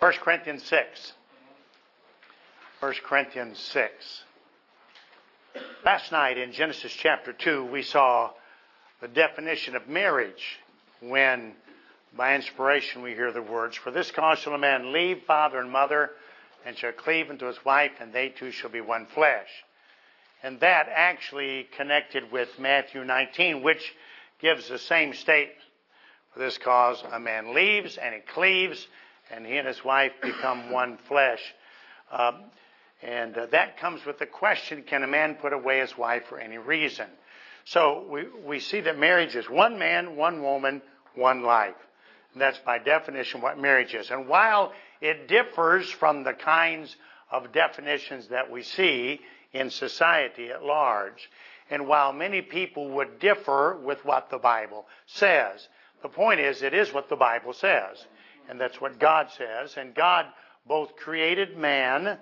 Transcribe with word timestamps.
1 0.00 0.12
Corinthians 0.22 0.62
6. 0.62 1.12
1 2.78 2.94
Corinthians 3.04 3.58
6. 3.58 4.24
Last 5.84 6.12
night 6.12 6.38
in 6.38 6.52
Genesis 6.52 6.92
chapter 6.92 7.32
2, 7.32 7.64
we 7.64 7.82
saw 7.82 8.30
the 9.00 9.08
definition 9.08 9.74
of 9.74 9.88
marriage 9.88 10.60
when, 11.00 11.54
by 12.16 12.36
inspiration, 12.36 13.02
we 13.02 13.14
hear 13.14 13.32
the 13.32 13.42
words, 13.42 13.76
For 13.76 13.90
this 13.90 14.12
cause 14.12 14.38
shall 14.38 14.54
a 14.54 14.58
man 14.58 14.92
leave 14.92 15.22
father 15.26 15.58
and 15.58 15.72
mother, 15.72 16.10
and 16.64 16.78
shall 16.78 16.92
cleave 16.92 17.28
unto 17.28 17.46
his 17.46 17.64
wife, 17.64 17.92
and 17.98 18.12
they 18.12 18.28
two 18.28 18.52
shall 18.52 18.70
be 18.70 18.80
one 18.80 19.06
flesh. 19.06 19.48
And 20.44 20.60
that 20.60 20.88
actually 20.94 21.66
connected 21.76 22.30
with 22.30 22.48
Matthew 22.60 23.02
19, 23.02 23.64
which 23.64 23.92
gives 24.40 24.68
the 24.68 24.78
same 24.78 25.12
statement. 25.12 25.58
For 26.34 26.38
this 26.38 26.56
cause 26.56 27.02
a 27.10 27.18
man 27.18 27.52
leaves 27.52 27.96
and 27.96 28.14
he 28.14 28.20
cleaves, 28.20 28.86
and 29.30 29.46
he 29.46 29.56
and 29.56 29.66
his 29.66 29.84
wife 29.84 30.12
become 30.22 30.70
one 30.70 30.98
flesh. 31.08 31.42
Um, 32.10 32.44
and 33.02 33.36
uh, 33.36 33.46
that 33.46 33.78
comes 33.78 34.04
with 34.04 34.18
the 34.18 34.26
question 34.26 34.82
can 34.82 35.02
a 35.02 35.06
man 35.06 35.36
put 35.36 35.52
away 35.52 35.80
his 35.80 35.96
wife 35.96 36.24
for 36.28 36.38
any 36.38 36.58
reason? 36.58 37.06
So 37.64 38.06
we, 38.10 38.24
we 38.46 38.60
see 38.60 38.80
that 38.80 38.98
marriage 38.98 39.36
is 39.36 39.48
one 39.48 39.78
man, 39.78 40.16
one 40.16 40.42
woman, 40.42 40.82
one 41.14 41.42
life. 41.42 41.74
And 42.32 42.40
that's 42.40 42.58
by 42.58 42.78
definition 42.78 43.40
what 43.40 43.58
marriage 43.58 43.94
is. 43.94 44.10
And 44.10 44.28
while 44.28 44.72
it 45.00 45.28
differs 45.28 45.88
from 45.90 46.24
the 46.24 46.32
kinds 46.32 46.96
of 47.30 47.52
definitions 47.52 48.28
that 48.28 48.50
we 48.50 48.62
see 48.62 49.20
in 49.52 49.70
society 49.70 50.50
at 50.50 50.62
large, 50.62 51.30
and 51.70 51.86
while 51.86 52.12
many 52.12 52.40
people 52.40 52.88
would 52.90 53.18
differ 53.18 53.76
with 53.76 54.04
what 54.04 54.30
the 54.30 54.38
Bible 54.38 54.86
says, 55.06 55.68
the 56.02 56.08
point 56.08 56.40
is 56.40 56.62
it 56.62 56.74
is 56.74 56.92
what 56.92 57.08
the 57.08 57.16
Bible 57.16 57.52
says. 57.52 58.04
And 58.48 58.60
that's 58.60 58.80
what 58.80 58.98
God 58.98 59.28
says. 59.36 59.76
And 59.76 59.94
God 59.94 60.26
both 60.66 60.96
created 60.96 61.56
man 61.56 62.18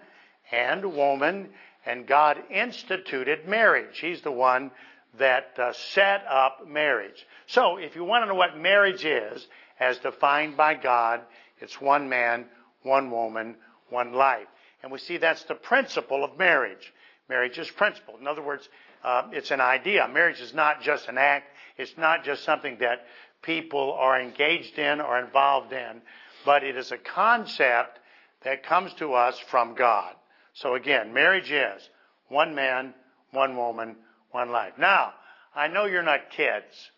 and 0.50 0.94
woman, 0.94 1.48
and 1.84 2.06
God 2.06 2.38
instituted 2.50 3.48
marriage. 3.48 3.98
He's 4.00 4.22
the 4.22 4.32
one 4.32 4.70
that 5.18 5.58
uh, 5.58 5.72
set 5.72 6.24
up 6.28 6.66
marriage. 6.68 7.26
So, 7.46 7.78
if 7.78 7.96
you 7.96 8.04
want 8.04 8.24
to 8.24 8.28
know 8.28 8.34
what 8.34 8.58
marriage 8.58 9.04
is, 9.04 9.46
as 9.80 9.98
defined 9.98 10.56
by 10.56 10.74
God, 10.74 11.20
it's 11.58 11.80
one 11.80 12.08
man, 12.08 12.46
one 12.82 13.10
woman, 13.10 13.56
one 13.90 14.12
life. 14.12 14.46
And 14.82 14.92
we 14.92 14.98
see 14.98 15.16
that's 15.16 15.42
the 15.44 15.54
principle 15.54 16.24
of 16.24 16.38
marriage. 16.38 16.92
Marriage 17.28 17.58
is 17.58 17.68
principle. 17.70 18.16
In 18.20 18.26
other 18.26 18.42
words, 18.42 18.68
uh, 19.02 19.28
it's 19.32 19.50
an 19.50 19.60
idea. 19.60 20.08
Marriage 20.08 20.40
is 20.40 20.54
not 20.54 20.82
just 20.82 21.08
an 21.08 21.18
act. 21.18 21.46
It's 21.76 21.96
not 21.96 22.24
just 22.24 22.44
something 22.44 22.78
that 22.80 23.04
people 23.42 23.92
are 23.98 24.20
engaged 24.20 24.78
in 24.78 25.00
or 25.00 25.18
involved 25.18 25.72
in, 25.72 26.02
but 26.44 26.64
it 26.64 26.76
is 26.76 26.92
a 26.92 26.98
concept 26.98 27.98
that 28.44 28.62
comes 28.62 28.92
to 28.94 29.14
us 29.14 29.38
from 29.50 29.74
God. 29.74 30.14
So 30.54 30.74
again, 30.74 31.12
marriage 31.12 31.50
is 31.50 31.88
one 32.28 32.54
man, 32.54 32.94
one 33.32 33.56
woman, 33.56 33.96
one 34.30 34.50
life. 34.50 34.72
Now, 34.78 35.12
I 35.54 35.68
know 35.68 35.86
you're 35.86 36.02
not 36.02 36.30
kids, 36.30 36.90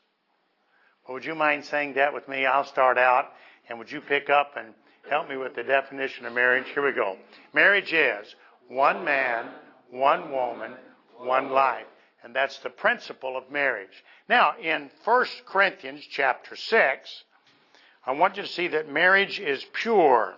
but 1.07 1.15
would 1.15 1.25
you 1.25 1.35
mind 1.35 1.65
saying 1.65 1.95
that 1.95 2.13
with 2.13 2.29
me? 2.29 2.47
I'll 2.47 2.67
start 2.67 2.99
out, 2.99 3.33
and 3.69 3.79
would 3.79 3.91
you 3.91 4.01
pick 4.01 4.31
up 4.31 4.53
and 4.57 4.75
help 5.09 5.29
me 5.29 5.37
with 5.37 5.55
the 5.55 5.63
definition 5.63 6.27
of 6.27 6.35
marriage? 6.35 6.67
Here 6.75 6.85
we 6.85 6.93
go. 6.93 7.17
Marriage 7.55 7.93
is 7.93 8.35
one 8.69 9.05
man, 9.05 9.47
one 9.91 10.31
woman, 10.31 10.73
one 11.17 11.51
life. 11.51 11.87
And 12.25 12.35
that's 12.35 12.59
the 12.59 12.71
principle 12.71 13.37
of 13.37 13.51
marriage. 13.51 14.05
Now, 14.29 14.55
in 14.61 14.91
1 15.05 15.27
Corinthians 15.47 16.05
chapter 16.11 16.57
6, 16.57 17.25
I 18.07 18.13
want 18.13 18.37
you 18.37 18.43
to 18.43 18.49
see 18.49 18.69
that 18.69 18.91
marriage 18.91 19.39
is 19.39 19.65
pure. 19.73 20.35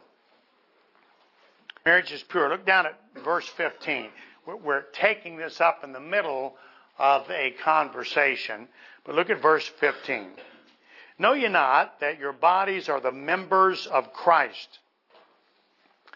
Marriage 1.87 2.13
is 2.13 2.23
pure. 2.23 2.49
Look 2.51 2.67
down 2.67 2.87
at 2.87 2.99
verse 3.25 3.47
15. 3.57 4.09
We're 4.47 4.83
taking 4.93 5.37
this 5.37 5.61
up 5.61 5.83
in 5.85 5.93
the 5.93 6.01
middle 6.01 6.57
of 6.99 7.31
a 7.31 7.53
conversation. 7.63 8.69
But 9.05 9.15
look 9.15 9.31
at 9.31 9.41
verse 9.41 9.67
15. 9.81 10.29
Know 11.19 11.33
ye 11.33 11.49
not 11.49 12.01
that 12.01 12.19
your 12.19 12.33
bodies 12.33 12.89
are 12.89 13.01
the 13.01 13.13
members 13.13 13.87
of 13.87 14.13
Christ? 14.13 14.79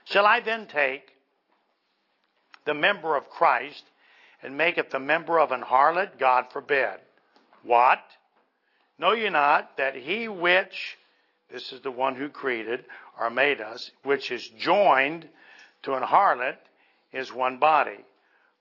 Shall 0.05 0.27
I 0.27 0.41
then 0.41 0.66
take 0.66 1.10
the 2.65 2.75
member 2.75 3.16
of 3.16 3.28
Christ 3.31 3.83
and 4.44 4.56
maketh 4.56 4.91
the 4.91 5.00
member 5.00 5.41
of 5.41 5.50
an 5.50 5.62
harlot? 5.62 6.19
God 6.19 6.47
forbid. 6.53 7.00
What? 7.62 8.00
Know 8.99 9.12
ye 9.12 9.31
not 9.31 9.77
that 9.78 9.97
he 9.97 10.28
which, 10.28 10.99
this 11.50 11.72
is 11.72 11.81
the 11.81 11.91
one 11.91 12.15
who 12.15 12.28
created 12.28 12.84
or 13.19 13.31
made 13.31 13.60
us, 13.60 13.91
which 14.03 14.31
is 14.31 14.47
joined 14.59 15.28
to 15.83 15.94
an 15.94 16.03
harlot, 16.03 16.56
is 17.12 17.33
one 17.33 17.59
body? 17.59 17.99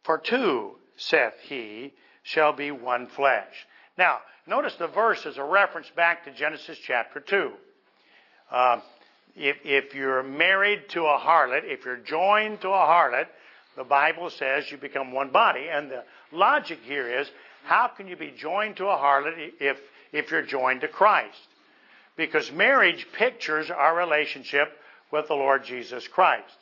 For 0.04 0.18
two, 0.18 0.78
saith 0.96 1.34
he, 1.44 1.94
shall 2.24 2.54
be 2.54 2.72
one 2.72 3.08
flesh. 3.08 3.68
Now, 3.98 4.20
notice 4.48 4.76
the 4.76 4.88
verse 4.88 5.26
is 5.26 5.38
a 5.38 5.44
reference 5.44 5.90
back 5.96 6.24
to 6.26 6.32
Genesis 6.32 6.78
chapter 6.86 7.20
2. 7.20 7.52
Uh, 8.50 8.80
if, 9.36 9.58
if 9.64 9.96
you're 9.96 10.24
married 10.24 10.90
to 10.90 11.06
a 11.06 11.18
harlot, 11.18 11.64
if 11.64 11.86
you're 11.86 11.98
joined 11.98 12.62
to 12.62 12.70
a 12.70 12.72
harlot, 12.72 13.28
the 13.76 13.84
Bible 13.84 14.30
says 14.30 14.70
you 14.72 14.78
become 14.78 15.12
one 15.12 15.30
body. 15.30 15.68
And 15.72 15.90
the 15.90 16.04
logic 16.32 16.80
here 16.84 17.08
is 17.08 17.30
how 17.64 17.88
can 17.88 18.08
you 18.08 18.16
be 18.16 18.32
joined 18.32 18.78
to 18.78 18.88
a 18.88 18.98
harlot 18.98 19.54
if, 19.60 19.80
if 20.12 20.32
you're 20.32 20.42
joined 20.44 20.82
to 20.82 20.88
Christ? 20.88 21.48
Because 22.16 22.52
marriage 22.52 23.08
pictures 23.14 23.72
our 23.72 23.96
relationship 23.96 24.78
with 25.12 25.28
the 25.28 25.34
Lord 25.34 25.64
Jesus 25.64 26.08
Christ. 26.08 26.56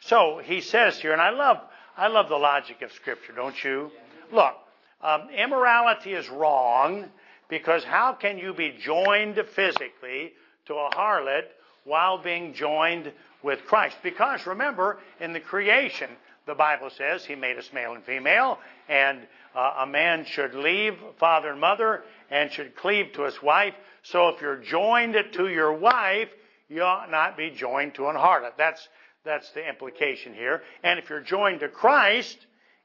So 0.00 0.40
he 0.42 0.60
says 0.60 0.98
here, 0.98 1.12
and 1.12 1.22
I 1.22 1.30
love, 1.30 1.58
I 1.96 2.08
love 2.08 2.28
the 2.28 2.36
logic 2.36 2.82
of 2.82 2.92
Scripture, 2.92 3.32
don't 3.32 3.62
you? 3.64 3.90
Look, 4.32 4.54
um, 5.02 5.28
immorality 5.30 6.12
is 6.12 6.28
wrong 6.28 7.06
because 7.48 7.84
how 7.84 8.12
can 8.12 8.38
you 8.38 8.52
be 8.52 8.76
joined 8.80 9.42
physically 9.54 10.32
to 10.66 10.74
a 10.74 10.90
harlot 10.90 11.44
while 11.84 12.18
being 12.18 12.52
joined 12.52 13.12
with 13.42 13.64
Christ? 13.64 13.96
Because 14.02 14.46
remember, 14.46 14.98
in 15.20 15.32
the 15.32 15.40
creation, 15.40 16.10
the 16.48 16.54
Bible 16.54 16.90
says 16.90 17.24
he 17.24 17.36
made 17.36 17.58
us 17.58 17.70
male 17.72 17.94
and 17.94 18.02
female, 18.02 18.58
and 18.88 19.20
uh, 19.54 19.74
a 19.80 19.86
man 19.86 20.24
should 20.24 20.54
leave 20.54 20.94
father 21.20 21.50
and 21.50 21.60
mother 21.60 22.02
and 22.30 22.50
should 22.50 22.74
cleave 22.74 23.12
to 23.12 23.22
his 23.22 23.40
wife. 23.42 23.74
So 24.02 24.30
if 24.30 24.40
you're 24.40 24.56
joined 24.56 25.14
to 25.32 25.48
your 25.48 25.74
wife, 25.74 26.30
you 26.68 26.82
ought 26.82 27.10
not 27.10 27.36
be 27.36 27.50
joined 27.50 27.94
to 27.94 28.08
an 28.08 28.16
harlot. 28.16 28.52
That's, 28.56 28.86
that's 29.24 29.50
the 29.52 29.68
implication 29.68 30.34
here. 30.34 30.62
And 30.82 30.98
if 30.98 31.10
you're 31.10 31.20
joined 31.20 31.60
to 31.60 31.68
Christ, 31.68 32.38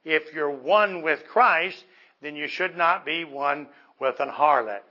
if 0.03 0.33
you're 0.33 0.51
one 0.51 1.01
with 1.01 1.23
Christ, 1.27 1.83
then 2.21 2.35
you 2.35 2.47
should 2.47 2.77
not 2.77 3.05
be 3.05 3.23
one 3.23 3.67
with 3.99 4.19
an 4.19 4.29
harlot. 4.29 4.81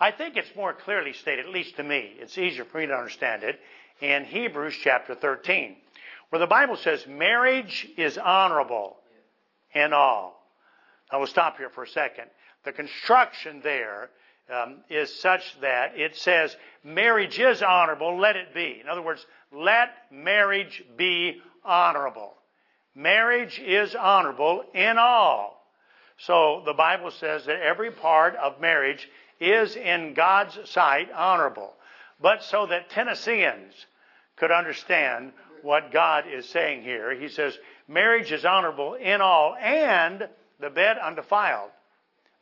I 0.00 0.10
think 0.10 0.36
it's 0.36 0.56
more 0.56 0.72
clearly 0.72 1.12
stated, 1.12 1.46
at 1.46 1.52
least 1.52 1.76
to 1.76 1.84
me, 1.84 2.14
it's 2.18 2.38
easier 2.38 2.64
for 2.64 2.78
me 2.78 2.86
to 2.86 2.94
understand 2.94 3.44
it, 3.44 3.60
in 4.00 4.24
Hebrews 4.24 4.74
chapter 4.82 5.14
13, 5.14 5.76
where 6.30 6.40
the 6.40 6.46
Bible 6.46 6.76
says 6.76 7.06
marriage 7.06 7.86
is 7.96 8.16
honorable 8.16 8.96
in 9.74 9.92
all. 9.92 10.40
I 11.10 11.16
will 11.18 11.26
stop 11.26 11.58
here 11.58 11.70
for 11.70 11.84
a 11.84 11.88
second. 11.88 12.26
The 12.64 12.72
construction 12.72 13.60
there 13.62 14.10
um, 14.52 14.78
is 14.88 15.12
such 15.20 15.60
that 15.60 15.98
it 15.98 16.16
says 16.16 16.56
marriage 16.84 17.38
is 17.38 17.62
honorable, 17.62 18.18
let 18.18 18.36
it 18.36 18.54
be. 18.54 18.78
In 18.80 18.88
other 18.88 19.02
words, 19.02 19.24
let 19.52 19.90
marriage 20.10 20.82
be 20.96 21.40
honorable. 21.64 22.34
Marriage 22.94 23.58
is 23.58 23.94
honorable 23.94 24.64
in 24.74 24.98
all. 24.98 25.64
So 26.18 26.62
the 26.66 26.74
Bible 26.74 27.10
says 27.10 27.46
that 27.46 27.60
every 27.60 27.90
part 27.90 28.36
of 28.36 28.60
marriage 28.60 29.08
is 29.40 29.74
in 29.74 30.14
God's 30.14 30.58
sight 30.68 31.10
honorable. 31.12 31.72
But 32.20 32.42
so 32.44 32.66
that 32.66 32.90
Tennesseans 32.90 33.74
could 34.36 34.50
understand 34.50 35.32
what 35.62 35.92
God 35.92 36.24
is 36.32 36.48
saying 36.48 36.82
here, 36.82 37.14
he 37.14 37.28
says, 37.28 37.56
marriage 37.88 38.32
is 38.32 38.44
honorable 38.44 38.94
in 38.94 39.20
all 39.20 39.54
and 39.54 40.28
the 40.60 40.70
bed 40.70 40.98
undefiled. 40.98 41.70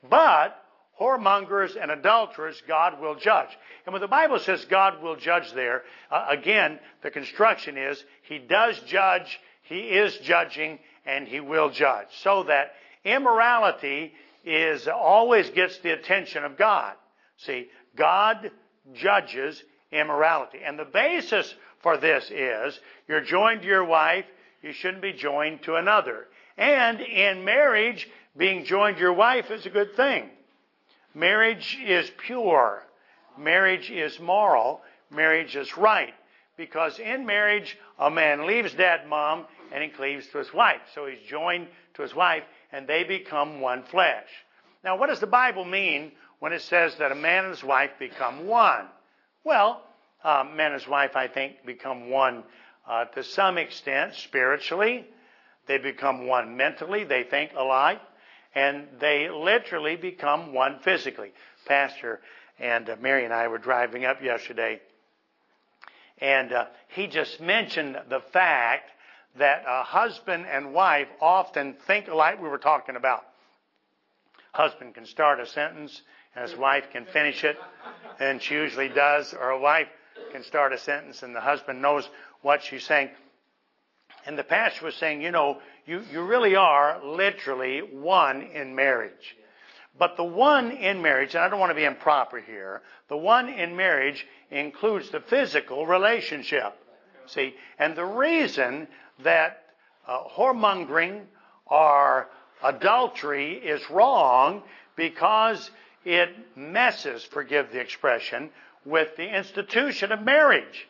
But 0.08 0.56
whoremongers 1.00 1.80
and 1.80 1.90
adulterers 1.90 2.60
God 2.66 3.00
will 3.00 3.14
judge. 3.14 3.50
And 3.86 3.92
when 3.92 4.02
the 4.02 4.08
Bible 4.08 4.38
says 4.38 4.64
God 4.64 5.02
will 5.02 5.16
judge 5.16 5.52
there, 5.52 5.82
uh, 6.10 6.26
again, 6.28 6.78
the 7.02 7.10
construction 7.10 7.76
is 7.76 8.02
He 8.22 8.38
does 8.38 8.78
judge, 8.80 9.40
He 9.62 9.80
is 9.80 10.16
judging, 10.18 10.78
and 11.06 11.26
He 11.26 11.40
will 11.40 11.70
judge. 11.70 12.08
So 12.22 12.44
that 12.44 12.72
Immorality 13.04 14.12
is 14.44 14.88
always 14.88 15.48
gets 15.50 15.78
the 15.78 15.92
attention 15.92 16.44
of 16.44 16.56
God. 16.56 16.94
See, 17.38 17.68
God 17.96 18.50
judges 18.94 19.62
immorality. 19.92 20.58
And 20.64 20.78
the 20.78 20.84
basis 20.84 21.54
for 21.80 21.96
this 21.96 22.30
is 22.30 22.78
you're 23.06 23.20
joined 23.20 23.62
to 23.62 23.68
your 23.68 23.84
wife, 23.84 24.24
you 24.62 24.72
shouldn't 24.72 25.02
be 25.02 25.12
joined 25.12 25.62
to 25.62 25.76
another. 25.76 26.26
And 26.56 27.00
in 27.00 27.44
marriage, 27.44 28.08
being 28.36 28.64
joined 28.64 28.96
to 28.96 29.02
your 29.02 29.12
wife 29.12 29.50
is 29.50 29.66
a 29.66 29.70
good 29.70 29.94
thing. 29.94 30.28
Marriage 31.14 31.78
is 31.84 32.10
pure. 32.18 32.82
Marriage 33.36 33.90
is 33.90 34.18
moral. 34.20 34.80
Marriage 35.10 35.56
is 35.56 35.76
right. 35.76 36.14
Because 36.56 36.98
in 36.98 37.24
marriage, 37.24 37.78
a 37.98 38.10
man 38.10 38.46
leaves 38.46 38.74
dad 38.74 39.08
mom 39.08 39.46
and 39.72 39.82
he 39.82 39.90
cleaves 39.90 40.26
to 40.28 40.38
his 40.38 40.52
wife. 40.52 40.80
So 40.94 41.06
he's 41.06 41.20
joined 41.28 41.68
to 41.94 42.02
his 42.02 42.14
wife 42.14 42.42
and 42.72 42.86
they 42.86 43.04
become 43.04 43.60
one 43.60 43.84
flesh. 43.84 44.26
Now, 44.84 44.96
what 44.96 45.08
does 45.08 45.20
the 45.20 45.26
Bible 45.26 45.64
mean 45.64 46.12
when 46.40 46.52
it 46.52 46.62
says 46.62 46.94
that 46.96 47.12
a 47.12 47.16
man 47.16 47.44
and 47.44 47.54
his 47.54 47.64
wife 47.64 47.90
become 47.98 48.46
one? 48.46 48.86
Well, 49.44 49.82
uh, 50.24 50.44
man 50.44 50.72
and 50.72 50.80
his 50.80 50.88
wife, 50.88 51.16
I 51.16 51.28
think, 51.28 51.64
become 51.64 52.10
one 52.10 52.44
uh, 52.88 53.04
to 53.06 53.22
some 53.22 53.58
extent 53.58 54.14
spiritually. 54.14 55.06
They 55.66 55.78
become 55.78 56.26
one 56.26 56.56
mentally. 56.56 57.04
They 57.04 57.24
think 57.24 57.52
alike. 57.56 58.00
And 58.54 58.88
they 59.00 59.28
literally 59.30 59.96
become 59.96 60.54
one 60.54 60.80
physically. 60.80 61.32
Pastor 61.66 62.20
and 62.58 62.88
uh, 62.88 62.96
Mary 63.00 63.24
and 63.24 63.32
I 63.32 63.48
were 63.48 63.58
driving 63.58 64.04
up 64.04 64.22
yesterday, 64.22 64.80
and 66.18 66.52
uh, 66.52 66.66
he 66.88 67.06
just 67.06 67.40
mentioned 67.40 67.96
the 68.08 68.20
fact 68.32 68.90
that 69.38 69.62
a 69.66 69.84
husband 69.84 70.46
and 70.50 70.72
wife 70.72 71.08
often 71.20 71.76
think 71.86 72.08
alike. 72.08 72.42
We 72.42 72.48
were 72.48 72.58
talking 72.58 72.96
about 72.96 73.24
husband 74.52 74.94
can 74.94 75.06
start 75.06 75.38
a 75.38 75.46
sentence 75.46 76.02
and 76.34 76.48
his 76.48 76.58
wife 76.58 76.84
can 76.92 77.04
finish 77.06 77.44
it, 77.44 77.56
and 78.18 78.42
she 78.42 78.54
usually 78.54 78.88
does, 78.88 79.32
or 79.34 79.50
a 79.50 79.60
wife 79.60 79.88
can 80.32 80.42
start 80.44 80.72
a 80.72 80.78
sentence 80.78 81.22
and 81.22 81.34
the 81.34 81.40
husband 81.40 81.82
knows 81.82 82.08
what 82.42 82.62
she's 82.62 82.84
saying. 82.84 83.10
And 84.26 84.38
the 84.38 84.44
pastor 84.44 84.84
was 84.84 84.94
saying, 84.96 85.22
you 85.22 85.30
know, 85.30 85.58
you, 85.86 86.02
you 86.12 86.22
really 86.22 86.54
are 86.54 87.00
literally 87.04 87.80
one 87.80 88.42
in 88.42 88.74
marriage. 88.74 89.36
But 89.98 90.16
the 90.16 90.24
one 90.24 90.70
in 90.70 91.02
marriage, 91.02 91.34
and 91.34 91.42
I 91.42 91.48
don't 91.48 91.58
want 91.58 91.70
to 91.70 91.76
be 91.76 91.84
improper 91.84 92.40
here, 92.40 92.82
the 93.08 93.16
one 93.16 93.48
in 93.48 93.74
marriage 93.74 94.26
includes 94.50 95.10
the 95.10 95.20
physical 95.20 95.86
relationship. 95.86 96.74
See, 97.26 97.54
and 97.78 97.96
the 97.96 98.04
reason 98.04 98.86
that 99.24 99.64
uh, 100.06 100.24
whoremongering 100.36 101.22
or 101.66 102.28
adultery 102.62 103.54
is 103.54 103.88
wrong 103.90 104.62
because 104.96 105.70
it 106.04 106.30
messes, 106.56 107.24
forgive 107.24 107.72
the 107.72 107.80
expression, 107.80 108.50
with 108.88 109.16
the 109.16 109.36
institution 109.36 110.12
of 110.12 110.22
marriage. 110.22 110.88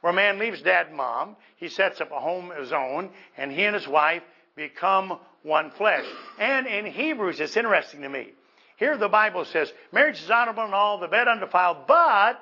Where 0.00 0.12
a 0.12 0.16
man 0.16 0.38
leaves 0.38 0.62
dad 0.62 0.88
and 0.88 0.96
mom, 0.96 1.36
he 1.56 1.68
sets 1.68 2.00
up 2.00 2.10
a 2.10 2.20
home 2.20 2.50
of 2.50 2.58
his 2.58 2.72
own, 2.72 3.10
and 3.36 3.52
he 3.52 3.64
and 3.64 3.74
his 3.74 3.86
wife 3.86 4.22
become 4.56 5.18
one 5.42 5.70
flesh. 5.72 6.04
And 6.38 6.66
in 6.66 6.86
Hebrews, 6.86 7.40
it's 7.40 7.56
interesting 7.56 8.02
to 8.02 8.08
me. 8.08 8.28
Here 8.76 8.96
the 8.96 9.08
Bible 9.08 9.44
says, 9.44 9.72
marriage 9.92 10.20
is 10.20 10.30
honorable 10.30 10.64
and 10.64 10.74
all, 10.74 10.98
the 10.98 11.08
bed 11.08 11.28
undefiled, 11.28 11.86
but 11.86 12.40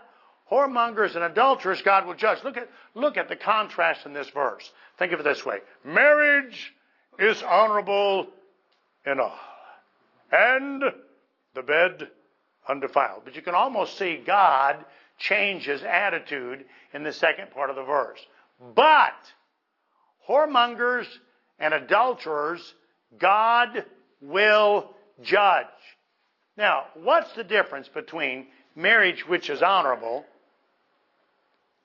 whoremongers 0.51 1.15
and 1.15 1.25
adulterers 1.25 1.83
God 1.83 2.07
will 2.07 2.15
judge. 2.15 2.43
Look 2.45 2.57
at, 2.57 2.69
look 2.95 3.17
at 3.17 3.29
the 3.29 3.37
contrast 3.37 4.07
in 4.07 4.15
this 4.15 4.31
verse. 4.31 4.71
Think 4.99 5.13
of 5.13 5.21
it 5.21 5.25
this 5.25 5.45
way. 5.45 5.59
Marriage 5.85 6.73
is 7.19 7.43
honorable 7.43 8.27
in 9.05 9.21
all, 9.21 9.39
and 10.33 10.83
the 11.55 11.63
bed 11.63 12.09
undefiled. 12.71 13.23
But 13.25 13.37
you 13.37 13.43
can 13.43 13.55
almost 13.55 13.99
see 13.99 14.23
God 14.25 14.85
change 15.19 15.65
his 15.65 15.83
attitude 15.83 16.65
in 16.95 17.03
the 17.03 17.13
second 17.13 17.51
part 17.51 17.71
of 17.71 17.77
the 17.77 17.83
verse. 17.83 18.21
But 18.75 19.15
whoremongers 20.29 21.07
and 21.59 21.75
adulterers, 21.75 22.75
God 23.19 23.85
will 24.21 24.91
judge. 25.23 25.67
Now, 26.57 26.85
what's 26.95 27.33
the 27.35 27.45
difference 27.45 27.89
between 27.89 28.47
marriage 28.77 29.27
which 29.27 29.51
is 29.51 29.63
honorable 29.63 30.25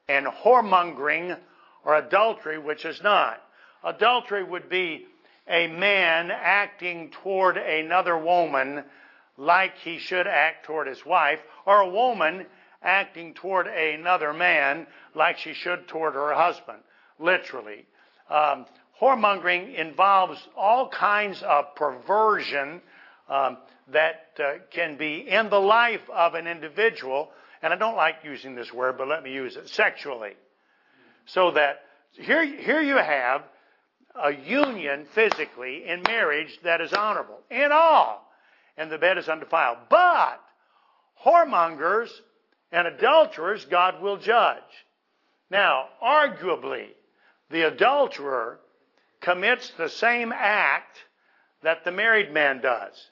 and 0.07 0.25
whoremongering 0.25 1.37
or 1.83 1.95
adultery 1.95 2.57
which 2.57 2.85
is 2.85 3.01
not? 3.01 3.41
Adultery 3.83 4.43
would 4.43 4.69
be 4.69 5.05
a 5.47 5.67
man 5.67 6.31
acting 6.31 7.11
toward 7.23 7.57
another 7.57 8.17
woman 8.17 8.83
like 9.37 9.77
he 9.77 9.97
should 9.99 10.27
act 10.27 10.65
toward 10.65 10.87
his 10.87 11.05
wife, 11.05 11.39
or 11.65 11.81
a 11.81 11.89
woman 11.89 12.45
acting 12.81 13.33
toward 13.33 13.67
another 13.67 14.33
man 14.33 14.87
like 15.13 15.37
she 15.37 15.53
should 15.53 15.87
toward 15.87 16.13
her 16.13 16.33
husband, 16.33 16.79
literally. 17.19 17.85
Um, 18.29 18.65
whoremongering 19.01 19.75
involves 19.75 20.39
all 20.55 20.89
kinds 20.89 21.41
of 21.43 21.75
perversion 21.75 22.81
um, 23.27 23.57
that 23.91 24.29
uh, 24.39 24.53
can 24.71 24.97
be 24.97 25.27
in 25.27 25.49
the 25.49 25.59
life 25.59 26.07
of 26.13 26.35
an 26.35 26.47
individual, 26.47 27.29
and 27.61 27.73
I 27.73 27.75
don't 27.75 27.95
like 27.95 28.17
using 28.23 28.55
this 28.55 28.71
word, 28.71 28.97
but 28.97 29.07
let 29.07 29.23
me 29.23 29.33
use 29.33 29.55
it 29.55 29.69
sexually. 29.69 30.33
So 31.25 31.51
that 31.51 31.81
here, 32.11 32.45
here 32.45 32.81
you 32.81 32.95
have 32.95 33.43
a 34.15 34.31
union 34.31 35.05
physically 35.13 35.87
in 35.87 36.01
marriage 36.03 36.57
that 36.63 36.81
is 36.81 36.93
honorable 36.93 37.39
in 37.49 37.69
all, 37.71 38.24
and 38.77 38.91
the 38.91 38.97
bed 38.97 39.17
is 39.17 39.29
undefiled. 39.29 39.77
But 39.89 40.41
whoremongers 41.23 42.09
and 42.71 42.87
adulterers 42.87 43.65
God 43.65 44.01
will 44.01 44.17
judge. 44.17 44.61
Now, 45.49 45.89
arguably, 46.03 46.87
the 47.49 47.67
adulterer 47.67 48.59
commits 49.21 49.69
the 49.71 49.89
same 49.89 50.33
act 50.35 50.97
that 51.61 51.83
the 51.83 51.91
married 51.91 52.31
man 52.33 52.61
does. 52.61 53.09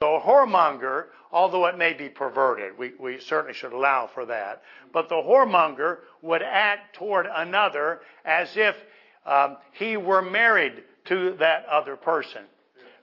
The 0.00 0.06
whoremonger, 0.06 1.06
although 1.30 1.66
it 1.66 1.78
may 1.78 1.92
be 1.92 2.08
perverted, 2.08 2.76
we, 2.76 2.92
we 2.98 3.20
certainly 3.20 3.54
should 3.54 3.72
allow 3.72 4.08
for 4.12 4.26
that, 4.26 4.62
but 4.92 5.08
the 5.08 5.14
whoremonger 5.14 5.98
would 6.22 6.42
act 6.42 6.96
toward 6.96 7.26
another 7.32 8.00
as 8.24 8.56
if 8.56 8.76
um, 9.24 9.58
he 9.72 9.96
were 9.96 10.22
married 10.22 10.82
to 11.04 11.36
that 11.38 11.66
other 11.66 11.96
person. 11.96 12.42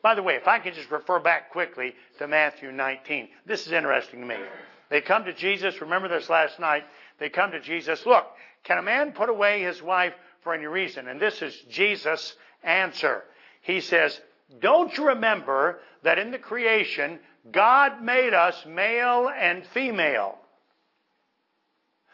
By 0.02 0.16
the 0.16 0.24
way, 0.24 0.36
if 0.36 0.48
I 0.48 0.60
could 0.60 0.74
just 0.74 0.92
refer 0.92 1.20
back 1.20 1.52
quickly 1.52 1.94
to 2.18 2.28
Matthew 2.28 2.72
19, 2.72 3.28
this 3.46 3.66
is 3.68 3.74
interesting 3.74 4.22
to 4.22 4.26
me. 4.26 4.38
They 4.90 5.02
come 5.02 5.26
to 5.26 5.34
Jesus, 5.34 5.82
remember 5.82 6.08
this 6.08 6.30
last 6.30 6.60
night, 6.60 6.84
they 7.20 7.30
come 7.30 7.52
to 7.52 7.60
Jesus, 7.60 8.06
look, 8.06 8.26
can 8.64 8.78
a 8.78 8.82
man 8.82 9.12
put 9.12 9.30
away 9.30 9.62
his 9.62 9.82
wife 9.82 10.14
for 10.42 10.54
any 10.54 10.66
reason? 10.66 11.08
And 11.08 11.20
this 11.20 11.42
is 11.42 11.56
Jesus' 11.70 12.36
answer. 12.64 13.24
He 13.62 13.82
says, 13.82 14.20
don't 14.60 14.98
you 14.98 15.10
remember 15.10 15.80
that 16.04 16.18
in 16.18 16.32
the 16.32 16.40
creation, 16.40 17.20
God 17.52 18.02
made 18.02 18.34
us 18.34 18.66
male 18.66 19.30
and 19.30 19.66
female? 19.68 20.38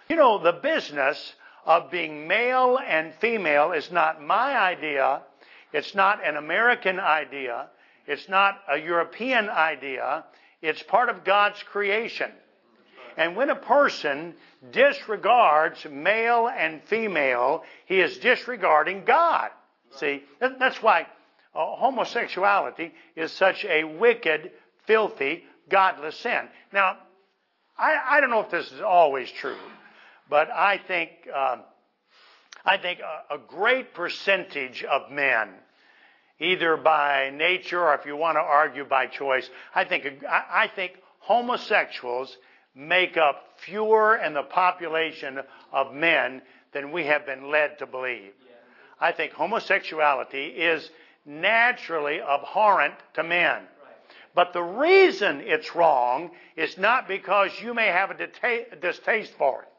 You 0.09 0.17
know, 0.17 0.43
the 0.43 0.51
business 0.51 1.33
of 1.65 1.89
being 1.91 2.27
male 2.27 2.77
and 2.85 3.13
female 3.15 3.71
is 3.71 3.91
not 3.91 4.21
my 4.21 4.55
idea. 4.57 5.21
It's 5.71 5.95
not 5.95 6.25
an 6.25 6.35
American 6.35 6.99
idea. 6.99 7.69
It's 8.07 8.29
not 8.29 8.61
a 8.69 8.77
European 8.77 9.49
idea. 9.49 10.25
It's 10.61 10.81
part 10.83 11.09
of 11.09 11.23
God's 11.23 11.61
creation. 11.63 12.31
And 13.17 13.35
when 13.35 13.49
a 13.49 13.55
person 13.55 14.35
disregards 14.71 15.85
male 15.89 16.49
and 16.49 16.81
female, 16.83 17.63
he 17.85 17.99
is 17.99 18.17
disregarding 18.17 19.05
God. 19.05 19.51
See, 19.97 20.23
that's 20.39 20.81
why 20.81 21.07
uh, 21.55 21.75
homosexuality 21.77 22.93
is 23.15 23.31
such 23.31 23.63
a 23.65 23.83
wicked, 23.85 24.51
filthy, 24.85 25.43
godless 25.69 26.17
sin. 26.17 26.47
Now, 26.73 26.97
I, 27.77 27.97
I 28.09 28.21
don't 28.21 28.29
know 28.29 28.41
if 28.41 28.51
this 28.51 28.71
is 28.71 28.81
always 28.81 29.31
true, 29.31 29.57
but 30.29 30.49
I 30.49 30.79
think 30.85 31.09
um, 31.33 31.61
I 32.65 32.77
think 32.77 32.99
a, 32.99 33.35
a 33.35 33.37
great 33.37 33.93
percentage 33.93 34.83
of 34.83 35.11
men, 35.11 35.49
either 36.39 36.77
by 36.77 37.31
nature 37.33 37.81
or 37.81 37.95
if 37.95 38.05
you 38.05 38.15
want 38.15 38.35
to 38.35 38.41
argue 38.41 38.85
by 38.85 39.07
choice, 39.07 39.49
I 39.73 39.85
think 39.85 40.23
I 40.29 40.69
think 40.75 40.93
homosexuals 41.19 42.35
make 42.75 43.17
up 43.17 43.41
fewer 43.57 44.17
in 44.17 44.33
the 44.33 44.43
population 44.43 45.39
of 45.71 45.93
men 45.93 46.41
than 46.73 46.91
we 46.91 47.05
have 47.05 47.25
been 47.25 47.49
led 47.49 47.79
to 47.79 47.85
believe. 47.85 48.33
I 48.99 49.11
think 49.11 49.31
homosexuality 49.31 50.47
is 50.47 50.89
naturally 51.25 52.21
abhorrent 52.21 52.95
to 53.13 53.23
men. 53.23 53.63
But 54.35 54.51
the 54.51 54.61
reason 54.61 55.41
it's 55.41 55.73
wrong 55.75 56.31
is 56.57 56.77
not 56.77 57.07
because 57.07 57.51
you 57.61 57.73
may 57.73 57.87
have 57.87 58.11
a 58.11 58.75
distaste 58.75 59.33
for 59.37 59.61
it. 59.63 59.69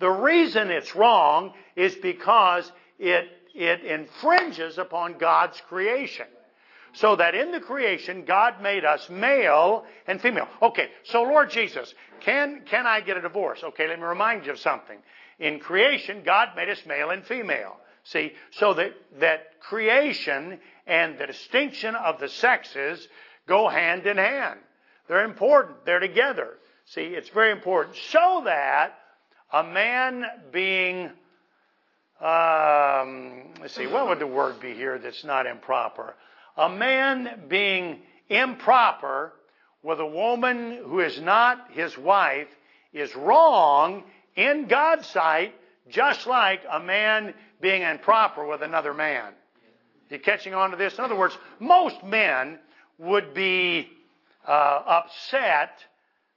The 0.00 0.10
reason 0.10 0.70
it's 0.70 0.96
wrong 0.96 1.52
is 1.76 1.94
because 1.94 2.70
it, 2.98 3.28
it 3.54 3.84
infringes 3.84 4.78
upon 4.78 5.18
God's 5.18 5.60
creation. 5.68 6.26
So 6.94 7.16
that 7.16 7.34
in 7.34 7.50
the 7.50 7.60
creation, 7.60 8.24
God 8.24 8.62
made 8.62 8.84
us 8.84 9.08
male 9.10 9.84
and 10.06 10.20
female. 10.20 10.48
Okay, 10.62 10.90
so 11.04 11.22
Lord 11.22 11.50
Jesus, 11.50 11.92
can, 12.20 12.62
can 12.66 12.86
I 12.86 13.00
get 13.00 13.16
a 13.16 13.20
divorce? 13.20 13.62
Okay, 13.64 13.88
let 13.88 13.98
me 13.98 14.04
remind 14.04 14.46
you 14.46 14.52
of 14.52 14.60
something. 14.60 14.98
In 15.40 15.58
creation, 15.58 16.22
God 16.24 16.50
made 16.54 16.68
us 16.68 16.80
male 16.86 17.10
and 17.10 17.24
female. 17.24 17.76
See, 18.04 18.32
so 18.52 18.74
that, 18.74 18.92
that 19.18 19.60
creation 19.60 20.60
and 20.86 21.18
the 21.18 21.26
distinction 21.26 21.96
of 21.96 22.20
the 22.20 22.28
sexes 22.28 23.08
go 23.48 23.68
hand 23.68 24.06
in 24.06 24.16
hand. 24.16 24.60
They're 25.08 25.24
important. 25.24 25.84
They're 25.84 26.00
together. 26.00 26.58
See, 26.86 27.02
it's 27.02 27.30
very 27.30 27.50
important. 27.50 27.96
So 28.10 28.42
that 28.44 28.98
a 29.52 29.64
man 29.64 30.24
being, 30.52 31.10
um, 32.20 33.44
let's 33.60 33.74
see, 33.74 33.86
what 33.86 34.08
would 34.08 34.18
the 34.18 34.26
word 34.26 34.60
be 34.60 34.74
here 34.74 34.98
that's 34.98 35.24
not 35.24 35.46
improper? 35.46 36.14
A 36.56 36.68
man 36.68 37.44
being 37.48 38.00
improper 38.28 39.32
with 39.82 40.00
a 40.00 40.06
woman 40.06 40.78
who 40.84 41.00
is 41.00 41.20
not 41.20 41.72
his 41.72 41.96
wife 41.98 42.48
is 42.92 43.14
wrong 43.14 44.04
in 44.36 44.66
God's 44.66 45.06
sight, 45.08 45.54
just 45.88 46.26
like 46.26 46.62
a 46.70 46.80
man 46.80 47.34
being 47.60 47.82
improper 47.82 48.46
with 48.46 48.62
another 48.62 48.94
man. 48.94 49.32
You 50.10 50.18
catching 50.18 50.54
on 50.54 50.70
to 50.70 50.76
this? 50.76 50.96
In 50.96 51.04
other 51.04 51.16
words, 51.16 51.36
most 51.58 52.02
men 52.04 52.58
would 52.98 53.34
be 53.34 53.88
uh, 54.46 54.50
upset 54.86 55.84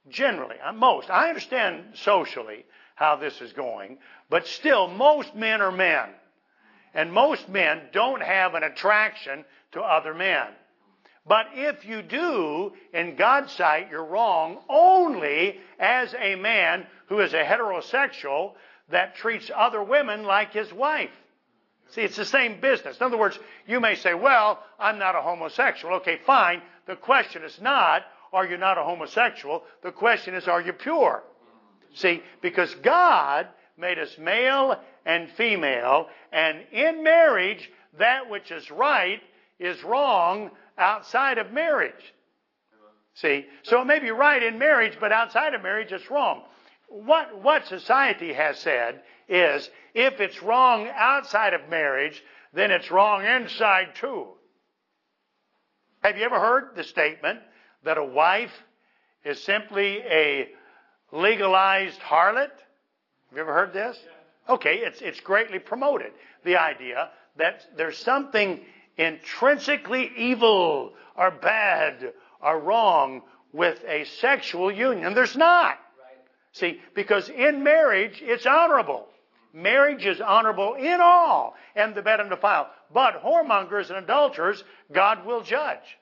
generally. 0.08 0.56
Uh, 0.64 0.72
most. 0.72 1.10
I 1.10 1.28
understand 1.28 1.84
socially 1.94 2.64
how 2.94 3.16
this 3.16 3.40
is 3.40 3.52
going, 3.52 3.98
but 4.30 4.46
still, 4.46 4.88
most 4.88 5.34
men 5.34 5.60
are 5.60 5.72
men. 5.72 6.08
And 6.94 7.12
most 7.12 7.48
men 7.48 7.82
don't 7.92 8.22
have 8.22 8.54
an 8.54 8.62
attraction 8.62 9.44
to 9.72 9.80
other 9.80 10.14
men. 10.14 10.46
But 11.26 11.48
if 11.54 11.84
you 11.84 12.02
do, 12.02 12.72
in 12.94 13.16
God's 13.16 13.52
sight, 13.52 13.88
you're 13.90 14.04
wrong 14.04 14.58
only 14.68 15.60
as 15.78 16.14
a 16.18 16.34
man 16.36 16.86
who 17.06 17.20
is 17.20 17.34
a 17.34 17.44
heterosexual 17.44 18.52
that 18.90 19.16
treats 19.16 19.50
other 19.54 19.82
women 19.82 20.24
like 20.24 20.52
his 20.52 20.72
wife. 20.72 21.10
See, 21.90 22.02
it's 22.02 22.16
the 22.16 22.24
same 22.24 22.60
business. 22.60 22.96
In 22.98 23.02
other 23.02 23.18
words, 23.18 23.38
you 23.66 23.80
may 23.80 23.94
say, 23.94 24.14
well, 24.14 24.62
I'm 24.78 24.98
not 24.98 25.16
a 25.16 25.22
homosexual. 25.22 25.94
Okay, 25.96 26.18
fine. 26.26 26.62
The 26.86 26.96
question 26.96 27.42
is 27.42 27.60
not, 27.60 28.02
are 28.32 28.46
you 28.46 28.56
not 28.56 28.78
a 28.78 28.82
homosexual? 28.82 29.64
The 29.82 29.92
question 29.92 30.34
is, 30.34 30.48
are 30.48 30.60
you 30.60 30.72
pure? 30.72 31.22
See, 31.94 32.22
because 32.42 32.74
God 32.76 33.48
made 33.78 33.98
us 33.98 34.16
male 34.18 34.80
and 35.06 35.30
female, 35.30 36.08
and 36.32 36.58
in 36.72 37.02
marriage, 37.02 37.70
that 37.98 38.28
which 38.28 38.50
is 38.50 38.70
right 38.70 39.20
is 39.58 39.82
wrong 39.82 40.50
outside 40.76 41.38
of 41.38 41.52
marriage. 41.52 42.14
See, 43.14 43.46
so 43.62 43.80
it 43.82 43.86
may 43.86 43.98
be 43.98 44.10
right 44.10 44.42
in 44.42 44.58
marriage, 44.58 44.96
but 45.00 45.12
outside 45.12 45.54
of 45.54 45.62
marriage, 45.62 45.92
it's 45.92 46.10
wrong. 46.10 46.42
What, 46.88 47.42
what 47.42 47.66
society 47.66 48.32
has 48.32 48.58
said 48.58 49.02
is 49.28 49.68
if 49.94 50.20
it's 50.20 50.42
wrong 50.42 50.88
outside 50.94 51.52
of 51.52 51.68
marriage, 51.68 52.22
then 52.52 52.70
it's 52.70 52.90
wrong 52.90 53.24
inside 53.24 53.94
too. 53.96 54.28
Have 56.02 56.16
you 56.16 56.24
ever 56.24 56.38
heard 56.38 56.76
the 56.76 56.84
statement 56.84 57.40
that 57.84 57.98
a 57.98 58.04
wife 58.04 58.52
is 59.24 59.42
simply 59.42 59.98
a 59.98 60.48
legalized 61.12 62.00
harlot? 62.00 62.52
Have 63.28 63.36
you 63.36 63.42
ever 63.42 63.52
heard 63.52 63.72
this? 63.72 63.98
Okay, 64.48 64.76
it's, 64.76 65.00
it's 65.02 65.20
greatly 65.20 65.58
promoted. 65.58 66.12
The 66.44 66.56
idea 66.56 67.10
that 67.36 67.66
there's 67.76 67.98
something 67.98 68.60
intrinsically 68.96 70.10
evil 70.16 70.94
or 71.16 71.30
bad 71.30 72.12
or 72.40 72.58
wrong 72.58 73.22
with 73.52 73.82
a 73.86 74.04
sexual 74.04 74.72
union. 74.72 75.14
There's 75.14 75.36
not. 75.36 75.78
See, 76.52 76.80
because 76.94 77.28
in 77.28 77.62
marriage, 77.62 78.22
it's 78.22 78.46
honorable. 78.46 79.06
Marriage 79.52 80.06
is 80.06 80.20
honorable 80.20 80.74
in 80.74 81.00
all, 81.00 81.54
and 81.76 81.94
the 81.94 82.02
bed 82.02 82.20
and 82.20 82.30
undefiled. 82.30 82.68
But 82.92 83.22
whoremongers 83.22 83.88
and 83.88 83.98
adulterers, 83.98 84.62
God 84.92 85.26
will 85.26 85.42
judge. 85.42 85.98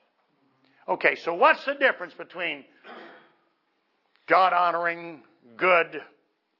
Okay, 0.87 1.15
so 1.15 1.33
what's 1.33 1.63
the 1.65 1.73
difference 1.73 2.13
between 2.13 2.63
God 4.27 4.53
honoring, 4.53 5.21
good, 5.57 6.01